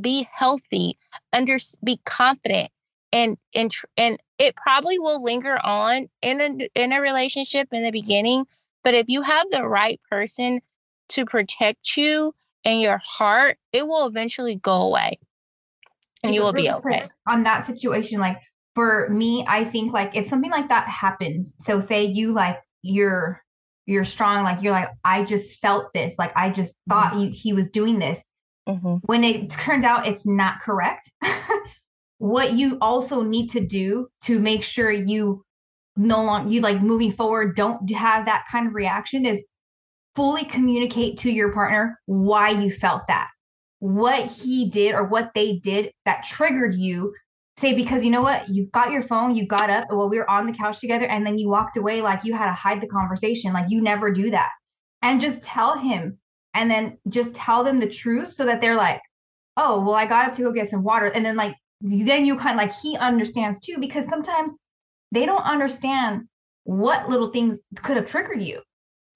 be 0.00 0.28
healthy, 0.32 0.98
under 1.32 1.58
be 1.82 2.00
confident 2.04 2.70
and 3.12 3.36
and 3.54 3.72
and 3.96 4.18
it 4.38 4.54
probably 4.56 4.98
will 4.98 5.22
linger 5.22 5.58
on 5.64 6.08
in 6.22 6.40
a 6.40 6.68
in 6.74 6.92
a 6.92 7.00
relationship 7.00 7.68
in 7.72 7.82
the 7.82 7.90
beginning, 7.90 8.44
but 8.84 8.94
if 8.94 9.08
you 9.08 9.22
have 9.22 9.46
the 9.50 9.66
right 9.66 10.00
person 10.10 10.60
to 11.10 11.24
protect 11.24 11.96
you 11.96 12.34
and 12.64 12.80
your 12.80 12.98
heart, 12.98 13.58
it 13.72 13.86
will 13.86 14.06
eventually 14.06 14.56
go 14.56 14.82
away 14.82 15.18
and 16.22 16.34
you 16.34 16.42
will 16.42 16.52
be 16.52 16.70
okay. 16.70 17.08
On 17.26 17.42
that 17.44 17.66
situation, 17.66 18.20
like 18.20 18.38
for 18.74 19.08
me, 19.08 19.44
I 19.48 19.64
think 19.64 19.92
like 19.92 20.16
if 20.16 20.26
something 20.26 20.50
like 20.50 20.68
that 20.68 20.88
happens, 20.88 21.54
so 21.58 21.80
say 21.80 22.04
you 22.04 22.32
like 22.32 22.58
you're 22.82 23.42
you're 23.88 24.04
strong, 24.04 24.44
like 24.44 24.62
you're 24.62 24.72
like, 24.72 24.90
I 25.02 25.24
just 25.24 25.60
felt 25.60 25.92
this, 25.94 26.14
like 26.18 26.32
I 26.36 26.50
just 26.50 26.76
thought 26.90 27.12
mm-hmm. 27.12 27.20
you, 27.20 27.30
he 27.30 27.52
was 27.54 27.70
doing 27.70 27.98
this. 27.98 28.22
Mm-hmm. 28.68 28.96
When 29.06 29.24
it 29.24 29.48
turns 29.48 29.82
out 29.82 30.06
it's 30.06 30.26
not 30.26 30.60
correct, 30.60 31.10
what 32.18 32.52
you 32.52 32.76
also 32.82 33.22
need 33.22 33.48
to 33.48 33.60
do 33.60 34.08
to 34.24 34.38
make 34.38 34.62
sure 34.62 34.92
you 34.92 35.42
no 35.96 36.22
longer 36.22 36.50
you 36.50 36.60
like 36.60 36.82
moving 36.82 37.10
forward 37.10 37.56
don't 37.56 37.90
have 37.90 38.26
that 38.26 38.44
kind 38.52 38.68
of 38.68 38.74
reaction 38.74 39.24
is 39.24 39.42
fully 40.14 40.44
communicate 40.44 41.18
to 41.18 41.30
your 41.30 41.52
partner 41.52 41.98
why 42.04 42.50
you 42.50 42.70
felt 42.70 43.02
that, 43.08 43.28
what 43.78 44.26
he 44.26 44.68
did 44.68 44.94
or 44.94 45.04
what 45.04 45.32
they 45.34 45.56
did 45.56 45.90
that 46.04 46.24
triggered 46.24 46.74
you. 46.74 47.14
Say, 47.58 47.74
because 47.74 48.04
you 48.04 48.10
know 48.10 48.22
what, 48.22 48.48
you 48.48 48.66
got 48.66 48.92
your 48.92 49.02
phone, 49.02 49.34
you 49.34 49.46
got 49.46 49.68
up, 49.68 49.86
well, 49.90 50.08
we 50.08 50.18
were 50.18 50.30
on 50.30 50.46
the 50.46 50.52
couch 50.52 50.80
together, 50.80 51.06
and 51.06 51.26
then 51.26 51.38
you 51.38 51.48
walked 51.48 51.76
away 51.76 52.00
like 52.00 52.24
you 52.24 52.32
had 52.32 52.46
to 52.46 52.52
hide 52.52 52.80
the 52.80 52.86
conversation. 52.86 53.52
Like 53.52 53.66
you 53.68 53.82
never 53.82 54.12
do 54.12 54.30
that. 54.30 54.50
And 55.02 55.20
just 55.20 55.42
tell 55.42 55.76
him, 55.76 56.18
and 56.54 56.70
then 56.70 56.98
just 57.08 57.34
tell 57.34 57.64
them 57.64 57.78
the 57.78 57.88
truth 57.88 58.34
so 58.34 58.46
that 58.46 58.60
they're 58.60 58.76
like, 58.76 59.02
oh, 59.56 59.80
well, 59.80 59.94
I 59.94 60.06
got 60.06 60.28
up 60.28 60.34
to 60.34 60.42
go 60.42 60.52
get 60.52 60.70
some 60.70 60.84
water. 60.84 61.06
And 61.06 61.26
then, 61.26 61.36
like, 61.36 61.56
then 61.80 62.24
you 62.24 62.36
kind 62.36 62.58
of 62.58 62.64
like, 62.64 62.74
he 62.74 62.96
understands 62.96 63.58
too, 63.60 63.78
because 63.78 64.06
sometimes 64.06 64.52
they 65.10 65.26
don't 65.26 65.44
understand 65.44 66.28
what 66.64 67.08
little 67.08 67.30
things 67.30 67.58
could 67.82 67.96
have 67.96 68.06
triggered 68.06 68.42
you 68.42 68.62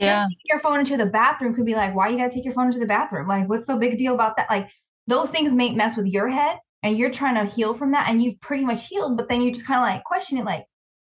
yeah. 0.02 0.20
taking 0.22 0.36
your 0.46 0.58
phone 0.58 0.80
into 0.80 0.96
the 0.96 1.06
bathroom 1.06 1.54
could 1.54 1.66
be 1.66 1.74
like, 1.74 1.94
why 1.94 2.08
you 2.08 2.18
gotta 2.18 2.32
take 2.32 2.44
your 2.44 2.54
phone 2.54 2.66
into 2.66 2.78
the 2.78 2.86
bathroom? 2.86 3.28
Like, 3.28 3.48
what's 3.48 3.66
so 3.66 3.78
big 3.78 3.94
a 3.94 3.96
deal 3.96 4.14
about 4.14 4.36
that? 4.36 4.50
Like, 4.50 4.68
those 5.06 5.30
things 5.30 5.52
may 5.52 5.72
mess 5.72 5.96
with 5.96 6.06
your 6.06 6.28
head 6.28 6.58
and 6.82 6.98
you're 6.98 7.10
trying 7.10 7.34
to 7.34 7.52
heal 7.52 7.74
from 7.74 7.92
that 7.92 8.08
and 8.08 8.22
you've 8.22 8.40
pretty 8.40 8.64
much 8.64 8.88
healed, 8.88 9.16
but 9.16 9.28
then 9.28 9.42
you 9.42 9.52
just 9.52 9.66
kind 9.66 9.78
of 9.78 9.86
like 9.86 10.04
question 10.04 10.38
it, 10.38 10.44
like, 10.44 10.66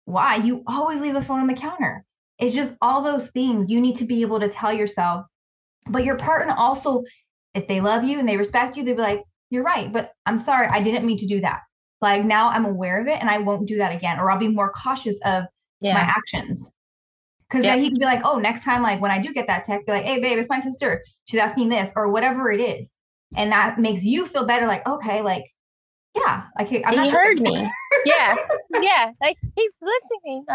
why? 0.05 0.37
You 0.37 0.63
always 0.67 1.01
leave 1.01 1.15
the 1.15 1.23
phone 1.23 1.41
on 1.41 1.47
the 1.47 1.55
counter. 1.55 2.05
It's 2.39 2.55
just 2.55 2.75
all 2.81 3.03
those 3.03 3.29
things 3.31 3.71
you 3.71 3.81
need 3.81 3.97
to 3.97 4.05
be 4.05 4.23
able 4.23 4.41
to 4.41 4.49
tell 4.49 4.73
yourself. 4.73 5.27
But 5.89 6.05
your 6.05 6.17
partner 6.17 6.55
also, 6.57 7.05
if 7.55 7.69
they 7.69 7.81
love 7.81 8.05
you 8.05 8.19
and 8.19 8.29
they 8.29 8.37
respect 8.37 8.77
you, 8.77 8.85
they'll 8.85 8.97
be 8.97 9.03
like, 9.03 9.23
you're 9.51 9.63
right, 9.63 9.93
but 9.93 10.13
I'm 10.27 10.39
sorry, 10.39 10.67
I 10.69 10.81
didn't 10.81 11.05
mean 11.05 11.19
to 11.19 11.27
do 11.27 11.41
that. 11.41 11.61
Like 12.01 12.25
now 12.25 12.49
I'm 12.49 12.65
aware 12.65 13.01
of 13.01 13.09
it 13.09 13.21
and 13.21 13.29
I 13.29 13.39
won't 13.39 13.69
do 13.69 13.77
that 13.79 13.95
again, 13.95 14.19
or 14.19 14.31
I'll 14.31 14.39
be 14.39 14.49
more 14.49 14.73
cautious 14.73 15.17
of 15.25 15.45
yeah. 15.81 15.95
my 15.95 16.01
actions. 16.01 16.71
Because 17.49 17.65
then 17.65 17.81
he 17.81 17.89
can 17.89 17.99
be 17.99 18.05
like, 18.05 18.25
oh, 18.25 18.39
next 18.39 18.63
time, 18.63 18.81
like 18.83 19.01
when 19.01 19.11
I 19.11 19.19
do 19.19 19.33
get 19.33 19.49
that 19.49 19.65
text, 19.65 19.87
be 19.87 19.93
like, 19.93 20.05
hey, 20.05 20.21
babe, 20.21 20.39
it's 20.39 20.49
my 20.49 20.61
sister. 20.61 21.03
She's 21.25 21.41
asking 21.41 21.69
this 21.69 21.93
or 21.97 22.09
whatever 22.09 22.53
it 22.53 22.61
is. 22.61 22.93
And 23.37 23.51
that 23.51 23.79
makes 23.79 24.05
you 24.05 24.27
feel 24.27 24.47
better. 24.47 24.67
Like, 24.67 24.87
okay, 24.87 25.21
like, 25.21 25.45
yeah, 26.17 26.45
like 26.59 26.83
I'm 26.85 26.99
he 27.05 27.11
heard 27.11 27.41
me. 27.41 27.69
yeah. 28.05 28.37
Yeah. 28.81 29.13
Like 29.21 29.37
he's 29.57 29.77
listening. 29.83 30.47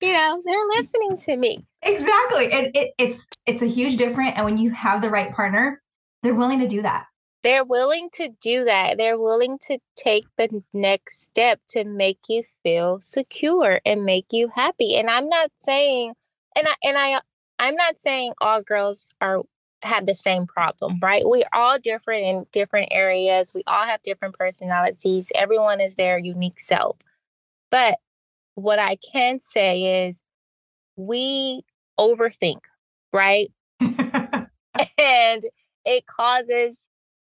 You 0.00 0.12
know, 0.12 0.42
they're 0.44 0.66
listening 0.66 1.18
to 1.18 1.36
me. 1.36 1.64
Exactly. 1.82 2.52
And 2.52 2.68
it, 2.74 2.92
it's, 2.98 3.26
it's 3.46 3.62
a 3.62 3.66
huge 3.66 3.96
difference. 3.96 4.32
And 4.36 4.44
when 4.44 4.58
you 4.58 4.70
have 4.70 5.02
the 5.02 5.10
right 5.10 5.32
partner, 5.32 5.80
they're 6.22 6.34
willing 6.34 6.58
to 6.60 6.68
do 6.68 6.82
that. 6.82 7.06
They're 7.42 7.64
willing 7.64 8.08
to 8.14 8.28
do 8.42 8.64
that. 8.64 8.98
They're 8.98 9.18
willing 9.18 9.58
to 9.66 9.78
take 9.96 10.24
the 10.36 10.62
next 10.74 11.22
step 11.22 11.60
to 11.68 11.84
make 11.84 12.18
you 12.28 12.42
feel 12.62 13.00
secure 13.00 13.80
and 13.86 14.04
make 14.04 14.26
you 14.32 14.50
happy. 14.54 14.96
And 14.96 15.08
I'm 15.08 15.28
not 15.28 15.50
saying 15.58 16.14
and 16.56 16.66
I 16.66 16.74
and 16.84 16.98
I 16.98 17.20
I'm 17.58 17.76
not 17.76 17.98
saying 17.98 18.32
all 18.40 18.62
girls 18.62 19.12
are 19.20 19.42
have 19.82 20.06
the 20.06 20.14
same 20.14 20.46
problem, 20.46 20.98
right? 21.02 21.22
We're 21.24 21.48
all 21.52 21.78
different 21.78 22.24
in 22.24 22.46
different 22.52 22.88
areas. 22.90 23.54
We 23.54 23.62
all 23.66 23.84
have 23.84 24.02
different 24.02 24.36
personalities. 24.36 25.30
Everyone 25.34 25.80
is 25.80 25.94
their 25.94 26.18
unique 26.18 26.60
self. 26.60 26.96
But 27.70 27.98
what 28.54 28.78
I 28.78 28.96
can 28.96 29.40
say 29.40 30.06
is 30.06 30.22
we 30.96 31.62
overthink, 31.98 32.60
right? 33.12 33.50
and 33.80 35.44
it 35.84 36.06
causes 36.06 36.78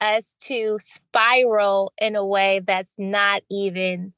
us 0.00 0.34
to 0.40 0.78
spiral 0.80 1.92
in 2.00 2.16
a 2.16 2.26
way 2.26 2.60
that's 2.66 2.92
not 2.98 3.42
even 3.50 4.12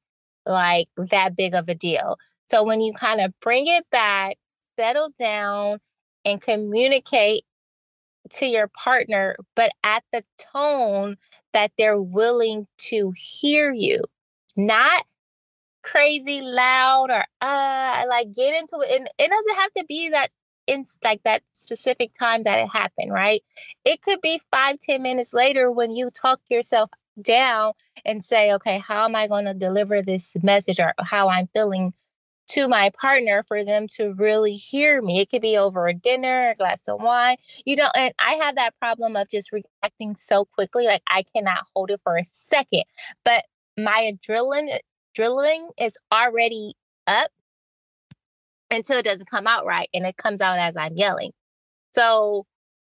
like 0.47 0.89
that 0.97 1.37
big 1.37 1.55
of 1.55 1.69
a 1.69 1.75
deal. 1.75 2.19
So 2.47 2.63
when 2.63 2.81
you 2.81 2.93
kind 2.93 3.21
of 3.21 3.33
bring 3.41 3.67
it 3.69 3.89
back 3.91 4.39
settle 4.79 5.11
down 5.19 5.79
and 6.25 6.41
communicate 6.41 7.45
to 8.33 8.47
your 8.47 8.69
partner, 8.69 9.37
but 9.55 9.71
at 9.85 10.03
the 10.13 10.25
tone 10.53 11.17
that 11.53 11.73
they're 11.79 12.01
willing 12.01 12.67
to 12.79 13.13
hear 13.17 13.73
you, 13.73 14.03
not 14.57 15.05
crazy 15.83 16.41
loud 16.41 17.11
or 17.11 17.25
uh 17.43 18.05
like 18.09 18.33
get 18.35 18.59
into 18.59 18.81
it 18.81 18.91
and 18.99 19.09
it 19.19 19.31
doesn't 19.31 19.57
have 19.57 19.73
to 19.73 19.85
be 19.87 20.09
that 20.09 20.29
in 20.67 20.85
like 21.05 21.23
that 21.25 21.43
specific 21.53 22.11
time 22.19 22.43
that 22.43 22.59
it 22.59 22.69
happened 22.73 23.13
right? 23.13 23.43
It 23.85 24.01
could 24.03 24.21
be 24.23 24.41
five 24.51 24.79
ten 24.81 25.03
minutes 25.03 25.35
later 25.35 25.71
when 25.71 25.93
you 25.93 26.11
talk 26.11 26.41
yourself 26.49 26.91
down 27.21 27.73
and 28.05 28.25
say 28.25 28.53
okay 28.53 28.79
how 28.79 29.05
am 29.05 29.15
i 29.15 29.29
going 29.29 29.45
to 29.45 29.55
deliver 29.55 30.03
this 30.03 30.33
message 30.43 30.81
or 30.81 30.93
how 30.99 31.29
i'm 31.29 31.47
feeling 31.55 31.95
to 32.49 32.69
my 32.69 32.91
partner 33.01 33.43
for 33.47 33.65
them 33.65 33.87
to 33.97 34.13
really 34.15 34.55
hear 34.55 35.01
me. 35.03 35.21
It 35.21 35.31
could 35.31 35.43
be 35.43 35.57
over 35.57 35.87
a 35.87 35.95
dinner, 35.95 36.51
a 36.51 36.55
glass 36.55 36.87
of 36.89 37.01
wine, 37.01 37.37
you 37.65 37.77
know, 37.77 37.89
and 37.97 38.13
I 38.19 38.35
have 38.35 38.57
that 38.57 38.79
problem 38.79 39.17
of 39.17 39.29
just 39.31 39.51
reacting 39.53 40.17
so 40.17 40.45
quickly. 40.45 40.87
Like 40.87 41.03
I 41.09 41.25
cannot 41.35 41.67
hold 41.75 41.91
it 41.91 42.01
for 42.05 42.17
a 42.17 42.25
second. 42.25 42.85
But 43.25 43.45
my 43.79 44.13
adrenaline 44.13 44.79
drilling 45.15 45.71
is 45.79 45.97
already 46.13 46.75
up 47.07 47.31
until 48.71 48.99
it 48.99 49.05
doesn't 49.05 49.31
come 49.31 49.47
out 49.47 49.67
right. 49.67 49.89
And 49.95 50.07
it 50.07 50.17
comes 50.17 50.41
out 50.41 50.59
as 50.59 50.77
I'm 50.77 50.97
yelling. 50.97 51.33
So 51.95 52.45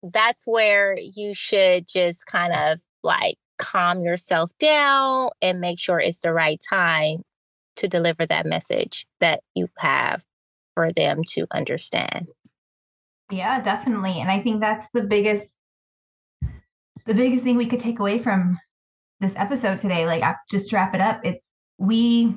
that's 0.03 0.45
where 0.45 0.97
you 0.97 1.33
should 1.33 1.87
just 1.87 2.25
kind 2.25 2.53
of 2.53 2.79
like 3.03 3.35
calm 3.57 4.03
yourself 4.03 4.51
down 4.59 5.29
and 5.41 5.59
make 5.61 5.79
sure 5.79 5.99
it's 5.99 6.19
the 6.19 6.33
right 6.33 6.61
time 6.69 7.23
to 7.77 7.87
deliver 7.87 8.25
that 8.25 8.45
message 8.45 9.07
that 9.19 9.41
you 9.55 9.67
have 9.77 10.25
for 10.73 10.91
them 10.91 11.23
to 11.29 11.47
understand. 11.51 12.27
Yeah, 13.31 13.61
definitely. 13.61 14.19
And 14.21 14.29
I 14.29 14.39
think 14.39 14.61
that's 14.61 14.85
the 14.93 15.03
biggest 15.03 15.53
the 17.05 17.13
biggest 17.13 17.43
thing 17.43 17.55
we 17.55 17.67
could 17.67 17.79
take 17.79 17.99
away 17.99 18.19
from 18.19 18.59
this 19.19 19.33
episode 19.35 19.77
today. 19.77 20.05
Like 20.05 20.23
I 20.23 20.35
just 20.51 20.71
wrap 20.73 20.93
it 20.93 21.01
up. 21.01 21.21
It's 21.23 21.45
we 21.77 22.35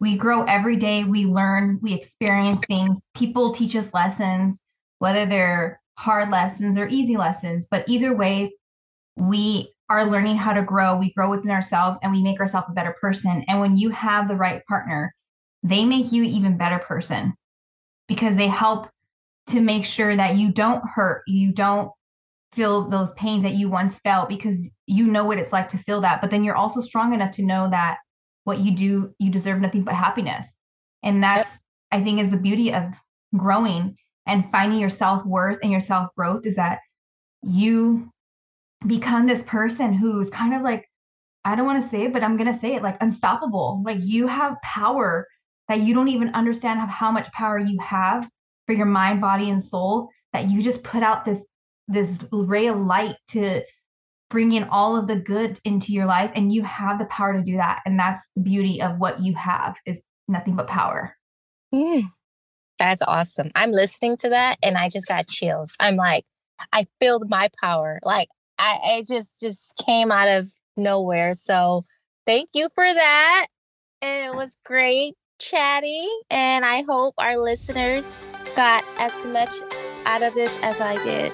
we 0.00 0.16
grow 0.16 0.44
every 0.44 0.76
day, 0.76 1.04
we 1.04 1.24
learn, 1.24 1.78
we 1.82 1.92
experience 1.92 2.58
things. 2.68 3.00
People 3.14 3.52
teach 3.52 3.74
us 3.74 3.92
lessons, 3.92 4.58
whether 5.00 5.26
they're 5.26 5.80
hard 5.98 6.30
lessons 6.30 6.78
or 6.78 6.86
easy 6.86 7.16
lessons, 7.16 7.66
but 7.68 7.84
either 7.88 8.14
way, 8.14 8.52
we 9.16 9.72
are 9.88 10.10
learning 10.10 10.36
how 10.36 10.52
to 10.52 10.62
grow. 10.62 10.96
We 10.96 11.12
grow 11.12 11.30
within 11.30 11.50
ourselves 11.50 11.98
and 12.02 12.12
we 12.12 12.22
make 12.22 12.40
ourselves 12.40 12.68
a 12.70 12.74
better 12.74 12.94
person. 13.00 13.44
And 13.48 13.60
when 13.60 13.76
you 13.76 13.90
have 13.90 14.28
the 14.28 14.36
right 14.36 14.62
partner, 14.66 15.14
they 15.62 15.84
make 15.84 16.12
you 16.12 16.22
even 16.22 16.56
better 16.56 16.78
person 16.78 17.34
because 18.06 18.36
they 18.36 18.48
help 18.48 18.88
to 19.48 19.60
make 19.60 19.84
sure 19.84 20.14
that 20.14 20.36
you 20.36 20.52
don't 20.52 20.82
hurt, 20.88 21.22
you 21.26 21.52
don't 21.52 21.90
feel 22.52 22.88
those 22.88 23.12
pains 23.14 23.42
that 23.42 23.54
you 23.54 23.68
once 23.68 23.98
felt 24.00 24.28
because 24.28 24.70
you 24.86 25.06
know 25.06 25.24
what 25.24 25.38
it's 25.38 25.52
like 25.52 25.68
to 25.70 25.78
feel 25.78 26.00
that. 26.02 26.20
But 26.20 26.30
then 26.30 26.44
you're 26.44 26.56
also 26.56 26.80
strong 26.80 27.12
enough 27.14 27.32
to 27.32 27.44
know 27.44 27.68
that 27.70 27.98
what 28.44 28.58
you 28.58 28.72
do, 28.72 29.14
you 29.18 29.30
deserve 29.30 29.60
nothing 29.60 29.84
but 29.84 29.94
happiness. 29.94 30.56
And 31.02 31.22
that's. 31.22 31.60
I 31.90 32.02
think, 32.02 32.20
is 32.20 32.30
the 32.30 32.36
beauty 32.36 32.72
of 32.72 32.84
growing 33.36 33.96
and 34.26 34.50
finding 34.50 34.78
your 34.78 34.90
self 34.90 35.24
worth 35.24 35.58
and 35.62 35.72
your 35.72 35.80
self 35.80 36.14
growth 36.16 36.44
is 36.44 36.56
that 36.56 36.80
you 37.42 38.10
become 38.86 39.26
this 39.26 39.42
person 39.42 39.92
who's 39.92 40.30
kind 40.30 40.54
of 40.54 40.62
like, 40.62 40.88
I 41.44 41.54
don't 41.54 41.66
want 41.66 41.82
to 41.82 41.88
say 41.88 42.04
it, 42.04 42.12
but 42.12 42.22
I'm 42.22 42.36
going 42.36 42.52
to 42.52 42.58
say 42.58 42.74
it 42.74 42.82
like 42.82 42.96
unstoppable. 43.00 43.82
Like 43.84 43.98
you 44.00 44.26
have 44.26 44.60
power 44.62 45.26
that 45.68 45.80
you 45.80 45.94
don't 45.94 46.08
even 46.08 46.34
understand 46.34 46.80
how 46.80 47.10
much 47.10 47.30
power 47.32 47.58
you 47.58 47.78
have 47.80 48.28
for 48.66 48.74
your 48.74 48.86
mind, 48.86 49.20
body, 49.20 49.50
and 49.50 49.62
soul 49.62 50.08
that 50.32 50.50
you 50.50 50.62
just 50.62 50.82
put 50.82 51.02
out 51.02 51.24
this 51.24 51.44
this 51.90 52.18
ray 52.30 52.66
of 52.66 52.78
light 52.78 53.16
to 53.28 53.62
bring 54.28 54.52
in 54.52 54.64
all 54.64 54.94
of 54.94 55.08
the 55.08 55.16
good 55.16 55.58
into 55.64 55.92
your 55.92 56.04
life 56.04 56.30
and 56.34 56.52
you 56.52 56.62
have 56.62 56.98
the 56.98 57.06
power 57.06 57.32
to 57.32 57.42
do 57.42 57.56
that 57.56 57.80
and 57.86 57.98
that's 57.98 58.28
the 58.36 58.42
beauty 58.42 58.82
of 58.82 58.98
what 58.98 59.18
you 59.20 59.34
have 59.34 59.74
is 59.86 60.04
nothing 60.28 60.54
but 60.54 60.66
power. 60.66 61.16
Mm, 61.74 62.10
that's 62.78 63.00
awesome. 63.00 63.50
I'm 63.54 63.72
listening 63.72 64.18
to 64.18 64.28
that 64.28 64.58
and 64.62 64.76
i 64.76 64.88
just 64.88 65.06
got 65.06 65.28
chills. 65.28 65.74
I'm 65.80 65.96
like 65.96 66.24
i 66.72 66.86
feel 67.00 67.20
my 67.20 67.48
power. 67.60 68.00
Like 68.02 68.28
i 68.58 68.78
it 68.84 69.06
just 69.06 69.40
just 69.40 69.74
came 69.84 70.10
out 70.10 70.28
of 70.28 70.52
nowhere 70.76 71.34
so 71.34 71.84
thank 72.26 72.48
you 72.54 72.68
for 72.74 72.84
that 72.84 73.46
and 74.02 74.26
it 74.30 74.34
was 74.34 74.56
great 74.64 75.14
chatting 75.38 76.20
and 76.30 76.64
i 76.64 76.82
hope 76.88 77.14
our 77.18 77.36
listeners 77.36 78.10
got 78.54 78.84
as 78.98 79.24
much 79.26 79.52
out 80.06 80.22
of 80.22 80.34
this 80.34 80.56
as 80.62 80.80
i 80.80 81.00
did 81.02 81.32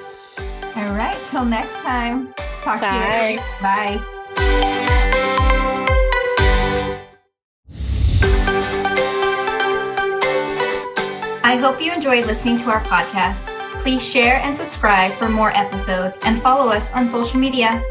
all 0.76 0.94
right 0.94 1.18
till 1.30 1.44
next 1.44 1.72
time 1.82 2.34
Talk 2.64 2.80
Bye. 2.80 2.88
to 2.88 3.32
you 3.32 3.37
later. 3.37 3.42
Bye. 3.60 4.00
I 11.44 11.56
hope 11.60 11.80
you 11.82 11.92
enjoyed 11.92 12.24
listening 12.26 12.56
to 12.58 12.70
our 12.70 12.82
podcast. 12.84 13.54
Please 13.85 14.03
share 14.03 14.37
and 14.37 14.57
subscribe 14.57 15.12
for 15.12 15.29
more 15.29 15.51
episodes 15.51 16.16
and 16.23 16.40
follow 16.40 16.70
us 16.70 16.90
on 16.94 17.11
social 17.11 17.38
media. 17.38 17.85